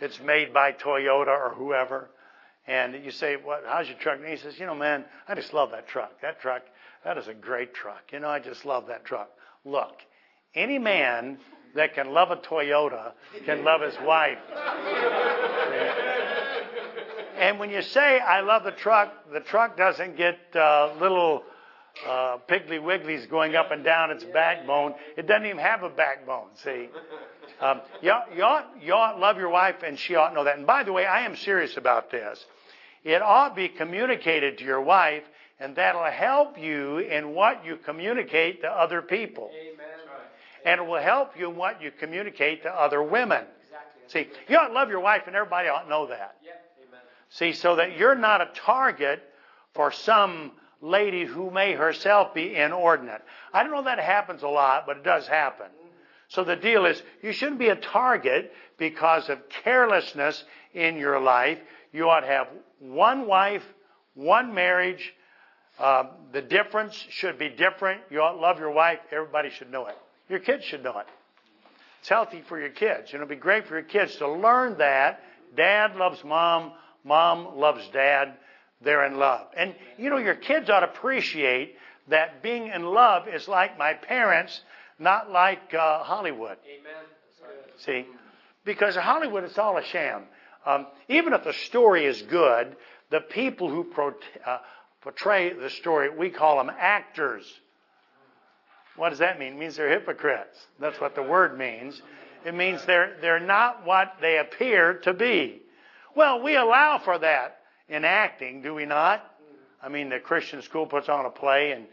It's 0.00 0.20
made 0.20 0.52
by 0.52 0.72
Toyota 0.72 1.28
or 1.28 1.54
whoever. 1.56 2.10
And 2.66 3.02
you 3.02 3.10
say, 3.10 3.36
"What? 3.36 3.64
How's 3.66 3.88
your 3.88 3.96
truck?" 3.96 4.18
And 4.18 4.28
he 4.28 4.36
says, 4.36 4.58
"You 4.58 4.66
know, 4.66 4.74
man, 4.74 5.04
I 5.26 5.34
just 5.34 5.54
love 5.54 5.70
that 5.70 5.88
truck. 5.88 6.20
That 6.20 6.40
truck, 6.40 6.62
that 7.02 7.16
is 7.16 7.26
a 7.26 7.34
great 7.34 7.72
truck. 7.72 8.02
You 8.12 8.20
know, 8.20 8.28
I 8.28 8.40
just 8.40 8.66
love 8.66 8.88
that 8.88 9.06
truck. 9.06 9.30
Look, 9.64 10.02
any 10.54 10.78
man 10.78 11.38
that 11.74 11.94
can 11.94 12.12
love 12.12 12.30
a 12.30 12.36
Toyota 12.36 13.12
can 13.46 13.64
love 13.64 13.80
his 13.80 13.98
wife." 14.04 14.38
and 17.38 17.58
when 17.58 17.70
you 17.70 17.82
say, 17.82 18.18
"I 18.20 18.40
love 18.40 18.64
the 18.64 18.72
truck," 18.72 19.32
the 19.32 19.40
truck 19.40 19.76
doesn't 19.76 20.16
get 20.16 20.38
uh, 20.54 20.94
little 21.00 21.44
uh, 22.06 22.38
Piggly 22.48 22.82
Wiggly's 22.82 23.26
going 23.26 23.56
up 23.56 23.70
and 23.70 23.84
down 23.84 24.10
its 24.10 24.24
backbone. 24.24 24.94
It 25.16 25.26
doesn't 25.26 25.46
even 25.46 25.58
have 25.58 25.82
a 25.82 25.88
backbone, 25.88 26.48
see? 26.54 26.88
Um, 27.60 27.80
you, 28.02 28.10
ought, 28.10 28.36
you, 28.36 28.42
ought, 28.42 28.70
you 28.80 28.92
ought 28.92 29.18
love 29.18 29.36
your 29.36 29.48
wife, 29.48 29.76
and 29.84 29.98
she 29.98 30.14
ought 30.14 30.28
to 30.28 30.34
know 30.34 30.44
that. 30.44 30.58
And 30.58 30.66
by 30.66 30.84
the 30.84 30.92
way, 30.92 31.06
I 31.06 31.24
am 31.24 31.36
serious 31.36 31.76
about 31.76 32.10
this. 32.10 32.44
It 33.04 33.22
ought 33.22 33.50
to 33.50 33.54
be 33.54 33.68
communicated 33.68 34.58
to 34.58 34.64
your 34.64 34.80
wife, 34.80 35.24
and 35.58 35.74
that'll 35.74 36.04
help 36.04 36.58
you 36.58 36.98
in 36.98 37.34
what 37.34 37.64
you 37.64 37.76
communicate 37.76 38.62
to 38.62 38.68
other 38.68 39.02
people. 39.02 39.50
Amen. 39.52 39.86
And 40.64 40.80
it 40.80 40.86
will 40.86 41.00
help 41.00 41.38
you 41.38 41.50
in 41.50 41.56
what 41.56 41.80
you 41.80 41.90
communicate 41.90 42.62
to 42.64 42.70
other 42.70 43.02
women. 43.02 43.44
See, 44.08 44.28
you 44.48 44.56
ought 44.56 44.68
to 44.68 44.74
love 44.74 44.88
your 44.88 45.00
wife, 45.00 45.22
and 45.26 45.36
everybody 45.36 45.68
ought 45.68 45.82
to 45.82 45.88
know 45.88 46.06
that. 46.06 46.36
Amen. 46.88 47.00
See, 47.30 47.52
so 47.52 47.76
that 47.76 47.96
you're 47.96 48.14
not 48.14 48.40
a 48.40 48.50
target 48.54 49.22
for 49.74 49.92
some 49.92 50.52
lady 50.80 51.24
who 51.24 51.50
may 51.50 51.74
herself 51.74 52.34
be 52.34 52.54
inordinate. 52.54 53.22
I 53.52 53.62
don't 53.62 53.72
know 53.72 53.84
that 53.84 53.98
happens 53.98 54.42
a 54.42 54.48
lot, 54.48 54.86
but 54.86 54.98
it 54.98 55.04
does 55.04 55.26
happen. 55.26 55.66
So 56.28 56.44
the 56.44 56.56
deal 56.56 56.84
is, 56.84 57.02
you 57.22 57.32
shouldn't 57.32 57.58
be 57.58 57.68
a 57.68 57.76
target 57.76 58.52
because 58.76 59.28
of 59.28 59.48
carelessness 59.48 60.44
in 60.74 60.96
your 60.96 61.20
life. 61.20 61.58
You 61.92 62.08
ought 62.10 62.20
to 62.20 62.26
have 62.26 62.48
one 62.80 63.26
wife, 63.26 63.64
one 64.14 64.54
marriage. 64.54 65.14
Uh, 65.78 66.04
the 66.32 66.42
difference 66.42 66.94
should 67.08 67.38
be 67.38 67.48
different. 67.48 68.02
You 68.10 68.20
ought 68.20 68.32
to 68.32 68.40
love 68.40 68.58
your 68.58 68.70
wife. 68.70 68.98
Everybody 69.10 69.50
should 69.50 69.70
know 69.70 69.86
it. 69.86 69.96
Your 70.28 70.38
kids 70.40 70.64
should 70.64 70.84
know 70.84 70.98
it. 70.98 71.06
It's 72.00 72.08
healthy 72.08 72.42
for 72.48 72.58
your 72.58 72.70
kids. 72.70 73.12
It'd 73.12 73.28
be 73.28 73.36
great 73.36 73.66
for 73.66 73.74
your 73.74 73.84
kids 73.84 74.16
to 74.16 74.30
learn 74.30 74.78
that 74.78 75.20
dad 75.56 75.96
loves 75.96 76.22
mom, 76.24 76.72
mom 77.04 77.58
loves 77.58 77.86
dad 77.92 78.34
they're 78.82 79.06
in 79.06 79.18
love. 79.18 79.46
And 79.56 79.74
you 79.96 80.10
know, 80.10 80.18
your 80.18 80.34
kids 80.34 80.70
ought 80.70 80.80
to 80.80 80.86
appreciate 80.86 81.74
that 82.08 82.42
being 82.42 82.68
in 82.68 82.82
love 82.82 83.28
is 83.28 83.48
like 83.48 83.78
my 83.78 83.94
parents, 83.94 84.60
not 84.98 85.30
like 85.30 85.74
uh, 85.74 86.02
Hollywood. 86.04 86.56
Amen. 86.66 87.04
See, 87.78 88.06
because 88.64 88.96
Hollywood 88.96 89.44
it's 89.44 89.58
all 89.58 89.76
a 89.76 89.84
sham. 89.84 90.24
Um, 90.66 90.86
even 91.08 91.32
if 91.32 91.44
the 91.44 91.52
story 91.52 92.04
is 92.06 92.20
good, 92.22 92.76
the 93.10 93.20
people 93.20 93.70
who 93.70 93.84
pro- 93.84 94.14
uh, 94.44 94.58
portray 95.00 95.52
the 95.52 95.70
story, 95.70 96.10
we 96.10 96.30
call 96.30 96.58
them 96.58 96.70
actors. 96.76 97.44
What 98.98 99.10
does 99.10 99.20
that 99.20 99.38
mean? 99.38 99.54
It 99.54 99.58
means 99.58 99.76
they're 99.76 99.88
hypocrites. 99.88 100.58
That's 100.78 101.00
what 101.00 101.14
the 101.14 101.22
word 101.22 101.56
means. 101.56 102.02
It 102.44 102.54
means 102.54 102.84
they're, 102.84 103.16
they're 103.20 103.40
not 103.40 103.86
what 103.86 104.14
they 104.20 104.38
appear 104.38 104.94
to 105.04 105.12
be. 105.14 105.62
Well, 106.14 106.42
we 106.42 106.56
allow 106.56 106.98
for 106.98 107.18
that 107.18 107.60
in 107.88 108.04
acting, 108.04 108.60
do 108.60 108.74
we 108.74 108.84
not? 108.84 109.24
I 109.82 109.88
mean, 109.88 110.08
the 110.08 110.18
Christian 110.18 110.60
school 110.62 110.86
puts 110.86 111.08
on 111.08 111.24
a 111.24 111.30
play, 111.30 111.72
and 111.72 111.86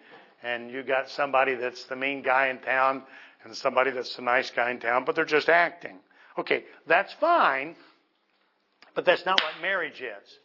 and 0.46 0.70
you 0.70 0.84
got 0.84 1.10
somebody 1.10 1.56
that's 1.56 1.86
the 1.86 1.96
mean 1.96 2.22
guy 2.22 2.50
in 2.50 2.60
town, 2.60 3.02
and 3.44 3.56
somebody 3.56 3.92
that's 3.92 4.16
the 4.16 4.22
nice 4.22 4.52
guy 4.52 4.70
in 4.70 4.80
town, 4.80 5.04
but 5.04 5.16
they're 5.16 5.26
just 5.26 5.50
acting. 5.50 5.98
Okay, 6.38 6.66
that's 6.86 7.14
fine, 7.14 7.76
but 8.94 9.06
that's 9.06 9.26
not 9.26 9.42
what 9.42 9.62
marriage 9.62 10.02
is. 10.02 10.40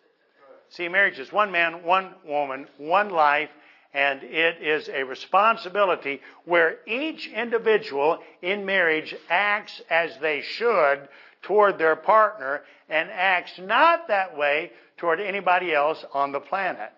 See, 0.70 0.88
marriage 0.88 1.18
is 1.18 1.32
one 1.32 1.50
man, 1.50 1.82
one 1.84 2.14
woman, 2.24 2.66
one 2.78 3.10
life, 3.10 3.50
and 3.92 4.22
it 4.22 4.62
is 4.62 4.88
a 4.88 5.02
responsibility 5.02 6.20
where 6.44 6.78
each 6.86 7.26
individual 7.28 8.18
in 8.42 8.64
marriage 8.64 9.14
acts 9.28 9.80
as 9.90 10.16
they 10.20 10.42
should 10.42 11.08
toward 11.42 11.78
their 11.78 11.96
partner 11.96 12.62
and 12.88 13.10
acts 13.10 13.52
not 13.58 14.08
that 14.08 14.36
way 14.36 14.70
toward 14.96 15.20
anybody 15.20 15.74
else 15.74 16.04
on 16.12 16.30
the 16.32 16.40
planet. 16.40 16.92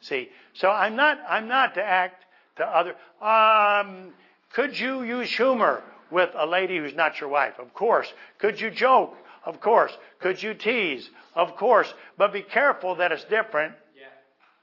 See, 0.00 0.30
so 0.54 0.70
I'm 0.70 0.96
not, 0.96 1.18
I'm 1.28 1.48
not 1.48 1.74
to 1.74 1.82
act 1.82 2.24
to 2.56 2.64
other, 2.64 2.94
um, 3.20 4.12
could 4.52 4.78
you 4.78 5.02
use 5.02 5.30
humor 5.30 5.82
with 6.10 6.30
a 6.34 6.46
lady 6.46 6.78
who's 6.78 6.94
not 6.94 7.20
your 7.20 7.30
wife? 7.30 7.54
Of 7.58 7.72
course. 7.74 8.12
Could 8.38 8.60
you 8.60 8.70
joke? 8.70 9.16
Of 9.44 9.60
course. 9.60 9.92
Could 10.20 10.42
you 10.42 10.54
tease? 10.54 11.08
Of 11.34 11.56
course. 11.56 11.92
But 12.16 12.32
be 12.32 12.42
careful 12.42 12.96
that 12.96 13.12
it's 13.12 13.24
different 13.24 13.74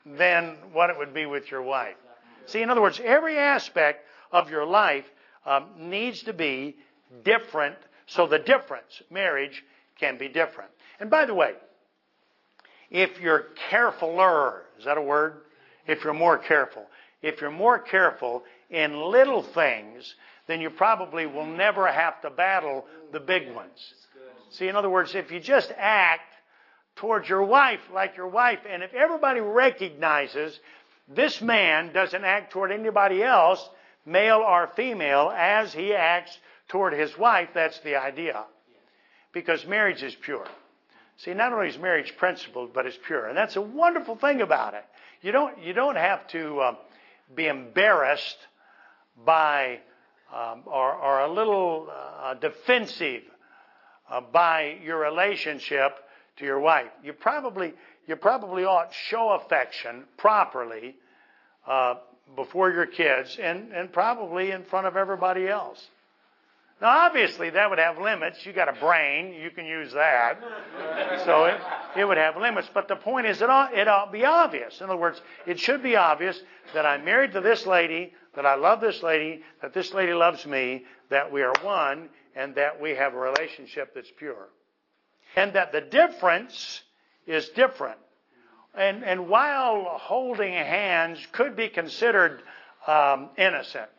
than 0.06 0.58
what 0.74 0.90
it 0.90 0.98
would 0.98 1.14
be 1.14 1.26
with 1.26 1.52
your 1.52 1.62
wife. 1.62 1.96
See, 2.46 2.62
in 2.62 2.70
other 2.70 2.82
words, 2.82 3.00
every 3.04 3.38
aspect 3.38 4.06
of 4.32 4.50
your 4.50 4.66
life 4.66 5.06
um, 5.46 5.66
needs 5.78 6.24
to 6.24 6.34
be 6.34 6.76
different 7.24 7.76
so 8.08 8.26
the 8.26 8.40
difference, 8.40 9.04
marriage, 9.12 9.64
can 10.00 10.18
be 10.18 10.28
different. 10.28 10.72
And 11.00 11.10
by 11.10 11.26
the 11.26 11.34
way, 11.34 11.54
if 12.90 13.20
you're 13.20 13.46
carefuler, 13.70 14.62
is 14.80 14.86
that 14.86 14.98
a 14.98 15.02
word? 15.02 15.42
If 15.88 16.04
you're 16.04 16.14
more 16.14 16.38
careful. 16.38 16.86
If 17.22 17.40
you're 17.42 17.52
more 17.52 17.78
careful 17.78 18.44
in 18.70 19.00
little 19.00 19.44
things, 19.44 20.16
then 20.48 20.60
you 20.60 20.72
probably 20.72 21.28
will 21.28 21.46
never 21.46 21.92
have 21.92 22.20
to 22.22 22.32
battle 22.32 22.86
the 23.12 23.20
big 23.20 23.54
ones. 23.54 23.94
See, 24.50 24.68
in 24.68 24.76
other 24.76 24.90
words, 24.90 25.14
if 25.14 25.32
you 25.32 25.40
just 25.40 25.72
act 25.78 26.29
towards 27.00 27.28
your 27.30 27.44
wife 27.44 27.80
like 27.94 28.18
your 28.18 28.28
wife, 28.28 28.60
and 28.70 28.84
if 28.84 28.94
everybody 28.94 29.40
recognizes 29.40 30.60
this 31.08 31.42
man 31.42 31.94
doesn't 31.94 32.24
act 32.24 32.52
toward 32.52 32.72
anybody 32.72 33.24
else, 33.24 33.68
male 34.06 34.44
or 34.46 34.70
female, 34.76 35.32
as 35.36 35.74
he 35.74 35.94
acts 35.94 36.38
toward 36.68 36.94
his 36.94 37.18
wife, 37.18 37.50
that's 37.54 37.80
the 37.80 37.96
idea. 37.96 38.44
Because 39.32 39.66
marriage 39.66 40.04
is 40.04 40.14
pure. 40.16 40.46
See, 41.18 41.34
not 41.34 41.54
only 41.54 41.70
is 41.70 41.78
marriage 41.78 42.14
principled, 42.18 42.74
but 42.74 42.86
it's 42.86 43.00
pure. 43.08 43.28
And 43.28 43.38
that's 43.38 43.56
a 43.56 43.62
wonderful 43.62 44.16
thing 44.16 44.42
about 44.42 44.74
it. 44.74 44.86
You 45.22 45.32
don't, 45.32 45.62
you 45.64 45.74
don't 45.74 45.98
have 45.98 46.28
to 46.30 46.60
uh, 46.60 46.76
be 47.34 47.48
embarrassed 47.48 48.38
by 49.26 49.80
um, 50.34 50.64
are, 50.68 50.94
are 50.94 51.26
a 51.26 51.32
little 51.32 51.88
uh, 51.90 52.34
defensive 52.36 53.24
uh, 54.10 54.22
by 54.22 54.78
your 54.84 55.00
relationship 55.00 55.94
to 56.39 56.45
your 56.45 56.60
wife. 56.60 56.89
You 57.04 57.13
probably 57.13 57.73
you 58.08 58.15
probably 58.15 58.65
ought 58.65 58.91
to 58.91 58.97
show 59.10 59.30
affection 59.30 60.06
properly 60.17 60.95
uh, 61.67 61.95
before 62.36 62.71
your 62.71 62.88
kids 62.88 63.38
and, 63.39 63.71
and 63.71 63.93
probably 63.93 64.52
in 64.52 64.63
front 64.63 64.88
of 64.88 64.97
everybody 64.97 65.47
else. 65.47 65.80
Now, 66.82 67.06
obviously, 67.06 67.49
that 67.49 67.69
would 67.69 67.78
have 67.78 67.99
limits. 67.99 68.45
You 68.45 68.54
got 68.54 68.69
a 68.69 68.80
brain, 68.80 69.34
you 69.34 69.52
can 69.52 69.65
use 69.65 69.91
that. 69.93 70.39
So 71.25 71.45
it, 71.45 71.60
it 71.97 72.06
would 72.06 72.17
have 72.17 72.38
limits. 72.38 72.69
But 72.73 72.88
the 72.88 72.95
point 72.95 73.28
is, 73.28 73.41
it 73.41 73.49
ought, 73.49 73.78
it 73.78 73.88
ought 73.88 74.06
to 74.06 74.12
be 74.12 74.23
obvious. 74.23 74.80
In 74.80 74.86
other 74.86 74.95
words, 74.95 75.21
it 75.45 75.60
should 75.60 75.84
be 75.84 75.97
obvious 75.97 76.41
that 76.73 76.86
I'm 76.86 77.04
married 77.04 77.34
to 77.34 77.41
this 77.41 77.65
lady, 77.65 78.13
that 78.36 78.45
I 78.45 78.56
love 78.56 78.80
this 78.80 79.04
lady, 79.04 79.41
that 79.62 79.73
this 79.73 79.93
lady 79.93 80.13
loves 80.13 80.45
me, 80.45 80.86
that 81.10 81.32
we 81.32 81.41
are 81.41 81.54
one, 81.62 82.10
and 82.34 82.56
that 82.56 82.80
we 82.82 82.91
have 82.91 83.13
a 83.13 83.19
relationship 83.19 83.93
that's 83.93 84.12
pure. 84.17 84.47
And 85.36 85.54
that 85.54 85.72
the 85.72 85.82
difference 85.82 86.82
is 87.28 87.50
different. 87.50 88.00
And, 88.76 89.04
and 89.04 89.28
while 89.28 89.98
holding 90.00 90.54
hands 90.54 91.20
could 91.32 91.56
be 91.56 91.70
considered 91.70 92.42
um, 92.88 93.30
innocent, 93.38 93.89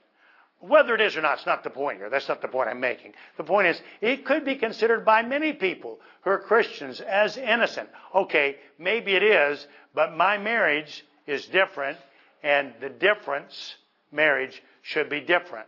whether 0.61 0.95
it 0.95 1.01
is 1.01 1.17
or 1.17 1.23
not, 1.23 1.39
it's 1.39 1.47
not 1.47 1.65
the 1.65 1.71
point 1.71 1.99
here. 1.99 2.11
That's 2.11 2.29
not 2.29 2.43
the 2.43 2.49
point 2.49 2.69
I'm 2.69 2.81
making. 2.81 3.15
The 3.39 3.45
point 3.45 3.69
is, 3.69 3.81
it 4.01 4.27
could 4.27 4.45
be 4.45 4.57
considered 4.57 5.05
by 5.05 5.23
many 5.23 5.55
people 5.55 5.99
who 6.23 6.31
are 6.31 6.39
Christians 6.39 7.01
as 7.01 7.37
innocent. 7.37 7.89
Okay, 8.15 8.57
maybe 8.79 9.15
it 9.15 9.23
is, 9.23 9.67
but 9.95 10.17
my 10.17 10.37
marriage 10.37 11.05
is 11.27 11.47
different, 11.47 11.97
and 12.43 12.75
the 12.81 12.91
difference, 12.91 13.77
marriage, 14.13 14.63
should 14.83 15.09
be 15.09 15.21
different 15.21 15.67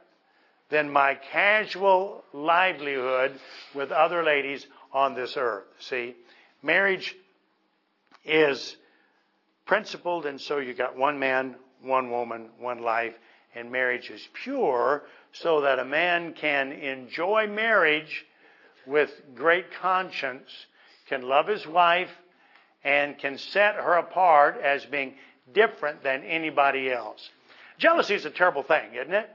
than 0.68 0.90
my 0.90 1.14
casual 1.14 2.25
livelihood 2.33 3.33
with 3.75 3.92
other 3.92 4.22
ladies 4.22 4.66
on 4.92 5.14
this 5.14 5.37
earth. 5.37 5.64
See, 5.81 6.14
marriage 6.62 7.16
is 8.24 8.76
principled, 9.66 10.26
and 10.26 10.40
so 10.40 10.59
you 10.59 10.74
got 10.74 10.96
one 10.96 11.18
man, 11.18 11.57
one 11.83 12.11
woman, 12.11 12.50
one 12.59 12.83
life, 12.83 13.14
and 13.55 13.70
marriage 13.70 14.11
is 14.11 14.26
pure, 14.44 15.02
so 15.33 15.62
that 15.62 15.78
a 15.78 15.85
man 15.85 16.35
can 16.35 16.72
enjoy 16.72 17.46
marriage 17.46 18.24
with 18.87 19.11
great 19.35 19.66
conscience, 19.81 20.50
can 21.09 21.22
love 21.22 21.46
his 21.46 21.66
wife, 21.66 22.11
and 22.85 23.18
can 23.18 23.38
set 23.38 23.76
her 23.76 23.94
apart 23.94 24.61
as 24.62 24.85
being 24.87 25.14
different 25.52 26.02
than 26.02 26.22
anybody 26.24 26.90
else. 26.90 27.31
Jealousy 27.78 28.14
is 28.14 28.24
a 28.24 28.31
terrible 28.31 28.62
thing, 28.62 28.94
isn't 28.94 29.14
it? 29.14 29.31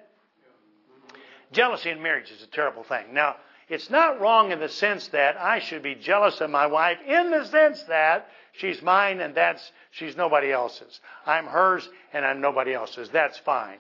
Jealousy 1.52 1.90
in 1.90 2.02
marriage 2.02 2.30
is 2.30 2.44
a 2.44 2.48
terrible 2.48 2.84
thing. 2.84 3.14
Now, 3.14 3.38
it's 3.70 3.90
not 3.90 4.20
wrong 4.22 4.52
in 4.52 4.60
the 4.60 4.70
sense 4.70 5.08
that 5.10 5.38
I 5.40 5.60
should 5.60 5.84
be 5.84 5.96
jealous 5.96 6.40
of 6.42 6.50
my 6.50 6.68
wife 6.68 6.98
in 7.06 7.32
the 7.32 7.46
sense 7.46 7.84
that 7.84 8.28
she's 8.54 8.82
mine 8.82 9.20
and 9.20 9.36
that's 9.36 9.72
she's 9.92 10.16
nobody 10.16 10.52
else's. 10.52 11.00
I'm 11.26 11.46
hers 11.46 11.88
and 12.14 12.26
I'm 12.26 12.40
nobody 12.42 12.74
else's. 12.74 13.10
That's 13.10 13.38
fine. 13.40 13.78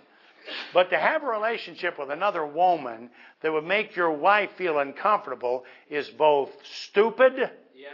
But 0.73 0.89
to 0.91 0.97
have 0.97 1.23
a 1.23 1.27
relationship 1.27 1.99
with 1.99 2.09
another 2.09 2.45
woman 2.45 3.09
that 3.41 3.51
would 3.51 3.65
make 3.65 3.95
your 3.95 4.11
wife 4.11 4.51
feel 4.57 4.79
uncomfortable 4.79 5.65
is 5.89 6.09
both 6.09 6.51
stupid 6.63 7.33
Yeah. 7.75 7.89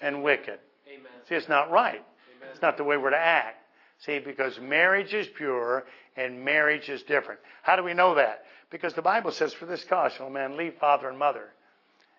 and 0.00 0.22
wicked. 0.22 0.58
Amen. 0.88 1.12
See, 1.28 1.34
it's 1.36 1.48
not 1.48 1.70
right. 1.70 2.02
Amen. 2.36 2.48
It's 2.52 2.62
not 2.62 2.76
the 2.76 2.84
way 2.84 2.96
we're 2.96 3.10
to 3.10 3.16
act. 3.16 3.61
See, 4.04 4.18
because 4.18 4.58
marriage 4.58 5.14
is 5.14 5.28
pure 5.28 5.84
and 6.16 6.44
marriage 6.44 6.88
is 6.88 7.02
different. 7.02 7.40
How 7.62 7.76
do 7.76 7.84
we 7.84 7.94
know 7.94 8.16
that? 8.16 8.44
Because 8.70 8.94
the 8.94 9.02
Bible 9.02 9.30
says, 9.30 9.52
For 9.52 9.66
this 9.66 9.84
cause 9.84 10.12
shall 10.12 10.26
a 10.26 10.30
man 10.30 10.56
leave 10.56 10.74
father 10.74 11.08
and 11.08 11.18
mother 11.18 11.50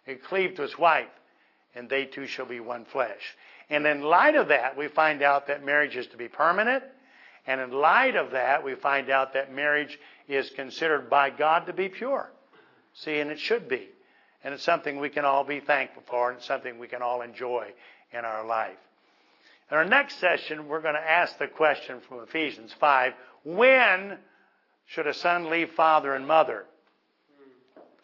and 0.08 0.22
cleave 0.22 0.56
to 0.56 0.62
his 0.62 0.78
wife, 0.78 1.10
and 1.76 1.90
they 1.90 2.06
two 2.06 2.28
shall 2.28 2.46
be 2.46 2.60
one 2.60 2.86
flesh. 2.86 3.36
And 3.70 3.86
in 3.86 4.02
light 4.02 4.36
of 4.36 4.50
that, 4.50 4.78
we 4.78 4.88
find 4.88 5.22
out 5.22 5.48
that 5.48 5.66
marriage 5.66 5.96
is 5.96 6.08
to 6.08 6.18
be 6.18 6.28
permanent. 6.28 6.84
And 7.48 7.60
in 7.60 7.72
light 7.72 8.16
of 8.16 8.32
that, 8.32 8.64
we 8.64 8.76
find 8.76 9.10
out 9.10 9.34
that 9.34 9.54
marriage 9.54 10.00
is 10.28 10.50
considered 10.52 11.10
by 11.10 11.30
God 11.30 11.66
to 11.66 11.74
be 11.74 11.90
pure. 11.90 12.30
See, 12.94 13.20
and 13.20 13.32
it 13.32 13.40
should 13.40 13.68
be. 13.68 13.90
And 14.44 14.54
it's 14.54 14.64
something 14.64 15.00
we 15.00 15.10
can 15.10 15.26
all 15.26 15.44
be 15.44 15.60
thankful 15.60 16.04
for, 16.06 16.30
and 16.30 16.38
it's 16.38 16.48
something 16.48 16.78
we 16.78 16.88
can 16.88 17.02
all 17.02 17.22
enjoy 17.22 17.74
in 18.12 18.24
our 18.24 18.46
life. 18.46 18.78
In 19.74 19.80
our 19.80 19.86
next 19.86 20.20
session, 20.20 20.68
we're 20.68 20.84
going 20.84 20.94
to 20.94 21.02
ask 21.02 21.40
the 21.40 21.48
question 21.48 22.00
from 22.08 22.20
Ephesians 22.20 22.72
5 22.80 23.14
when 23.44 24.20
should 24.86 25.08
a 25.08 25.16
son 25.16 25.50
leave 25.50 25.72
father 25.72 26.14
and 26.14 26.28
mother? 26.28 26.66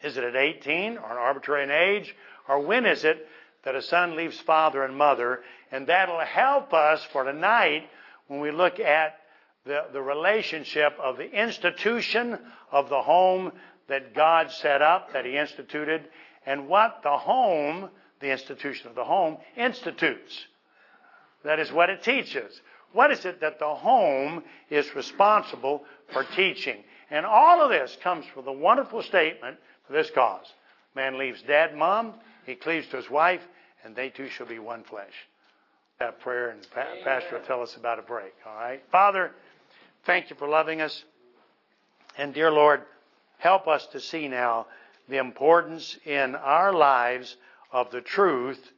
Is 0.02 0.18
it 0.18 0.24
at 0.24 0.36
18 0.36 0.98
or 0.98 1.12
an 1.12 1.18
arbitrary 1.18 1.70
age? 1.72 2.16
Or 2.48 2.60
when 2.60 2.88
is 2.88 3.04
it 3.04 3.24
that 3.66 3.76
a 3.76 3.84
son 3.84 4.16
leaves 4.16 4.40
father 4.40 4.84
and 4.84 4.96
mother? 4.96 5.44
And 5.72 5.86
that'll 5.86 6.22
help 6.22 6.74
us 6.74 7.04
for 7.14 7.24
tonight 7.24 7.88
when 8.26 8.40
we 8.40 8.50
look 8.50 8.80
at 8.80 9.20
the, 9.64 9.86
the 9.94 10.02
relationship 10.02 10.98
of 11.00 11.18
the 11.18 11.32
institution 11.32 12.40
of 12.72 12.90
the 12.90 13.04
home 13.04 13.52
that 13.90 14.16
God 14.16 14.52
set 14.54 14.82
up, 14.82 15.14
that 15.14 15.24
He 15.24 15.38
instituted, 15.38 16.10
and 16.48 16.68
what 16.68 17.02
the 17.04 17.16
home, 17.16 17.92
the 18.22 18.32
institution 18.32 18.88
of 18.88 18.96
the 18.96 19.06
home, 19.06 19.38
institutes. 19.56 20.48
That 21.44 21.60
is 21.60 21.72
what 21.72 21.90
it 21.90 22.04
teaches. 22.04 22.62
What 22.92 23.12
is 23.12 23.26
it 23.26 23.42
that 23.42 23.60
the 23.60 23.76
home 23.76 24.44
is 24.70 24.96
responsible 24.96 25.84
for 26.12 26.24
teaching? 26.36 26.84
And 27.12 27.26
all 27.26 27.62
of 27.62 27.70
this 27.70 27.98
comes 28.04 28.26
from 28.34 28.46
the 28.46 28.52
wonderful 28.52 29.04
statement 29.04 29.58
for 29.88 29.94
this 29.94 30.10
cause. 30.12 30.46
Man 30.96 31.18
leaves 31.18 31.42
dad, 31.44 31.76
mom, 31.76 32.14
he 32.46 32.56
cleaves 32.56 32.88
to 32.90 32.98
his 32.98 33.10
wife, 33.10 33.42
and 33.84 33.96
they 33.96 34.10
two 34.10 34.28
shall 34.28 34.48
be 34.48 34.60
one 34.60 34.84
flesh. 34.84 35.14
That 36.00 36.20
prayer, 36.20 36.50
and 36.50 36.66
pa- 36.72 36.86
Pastor 37.04 37.38
will 37.38 37.46
tell 37.46 37.62
us 37.62 37.76
about 37.76 38.00
a 38.00 38.04
break. 38.04 38.34
All 38.46 38.56
right, 38.56 38.82
Father, 38.92 39.32
thank 40.06 40.30
you 40.30 40.36
for 40.36 40.48
loving 40.48 40.82
us, 40.82 41.04
and 42.18 42.34
dear 42.34 42.52
Lord, 42.52 42.82
help 43.38 43.68
us 43.68 43.86
to 43.88 44.00
see 44.00 44.28
now 44.28 44.68
the 45.10 45.18
importance 45.18 45.98
in 46.06 46.36
our 46.36 46.74
lives 46.74 47.36
of 47.72 47.92
the 47.92 48.02
truth 48.02 48.72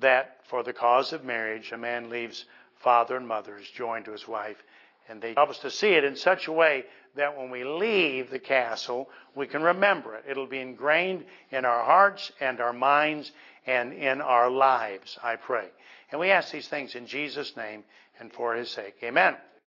that 0.00 0.40
for 0.44 0.62
the 0.62 0.72
cause 0.72 1.12
of 1.12 1.24
marriage, 1.24 1.72
a 1.72 1.78
man 1.78 2.10
leaves 2.10 2.44
father 2.80 3.16
and 3.16 3.26
mother, 3.26 3.56
is 3.56 3.68
joined 3.70 4.04
to 4.04 4.12
his 4.12 4.28
wife, 4.28 4.62
and 5.08 5.20
they 5.20 5.34
help 5.34 5.50
us 5.50 5.58
to 5.58 5.70
see 5.70 5.92
it 5.94 6.04
in 6.04 6.16
such 6.16 6.48
a 6.48 6.52
way 6.52 6.84
that 7.16 7.36
when 7.36 7.50
we 7.50 7.64
leave 7.64 8.30
the 8.30 8.38
castle, 8.38 9.08
we 9.34 9.46
can 9.46 9.62
remember 9.62 10.14
it. 10.16 10.24
It'll 10.28 10.46
be 10.46 10.60
ingrained 10.60 11.24
in 11.50 11.64
our 11.64 11.84
hearts 11.84 12.32
and 12.40 12.60
our 12.60 12.72
minds 12.72 13.30
and 13.66 13.92
in 13.92 14.20
our 14.20 14.50
lives, 14.50 15.18
I 15.22 15.36
pray. 15.36 15.68
And 16.10 16.20
we 16.20 16.30
ask 16.30 16.52
these 16.52 16.68
things 16.68 16.94
in 16.94 17.06
Jesus' 17.06 17.56
name 17.56 17.84
and 18.20 18.32
for 18.32 18.54
his 18.54 18.70
sake. 18.70 18.96
Amen. 19.02 19.36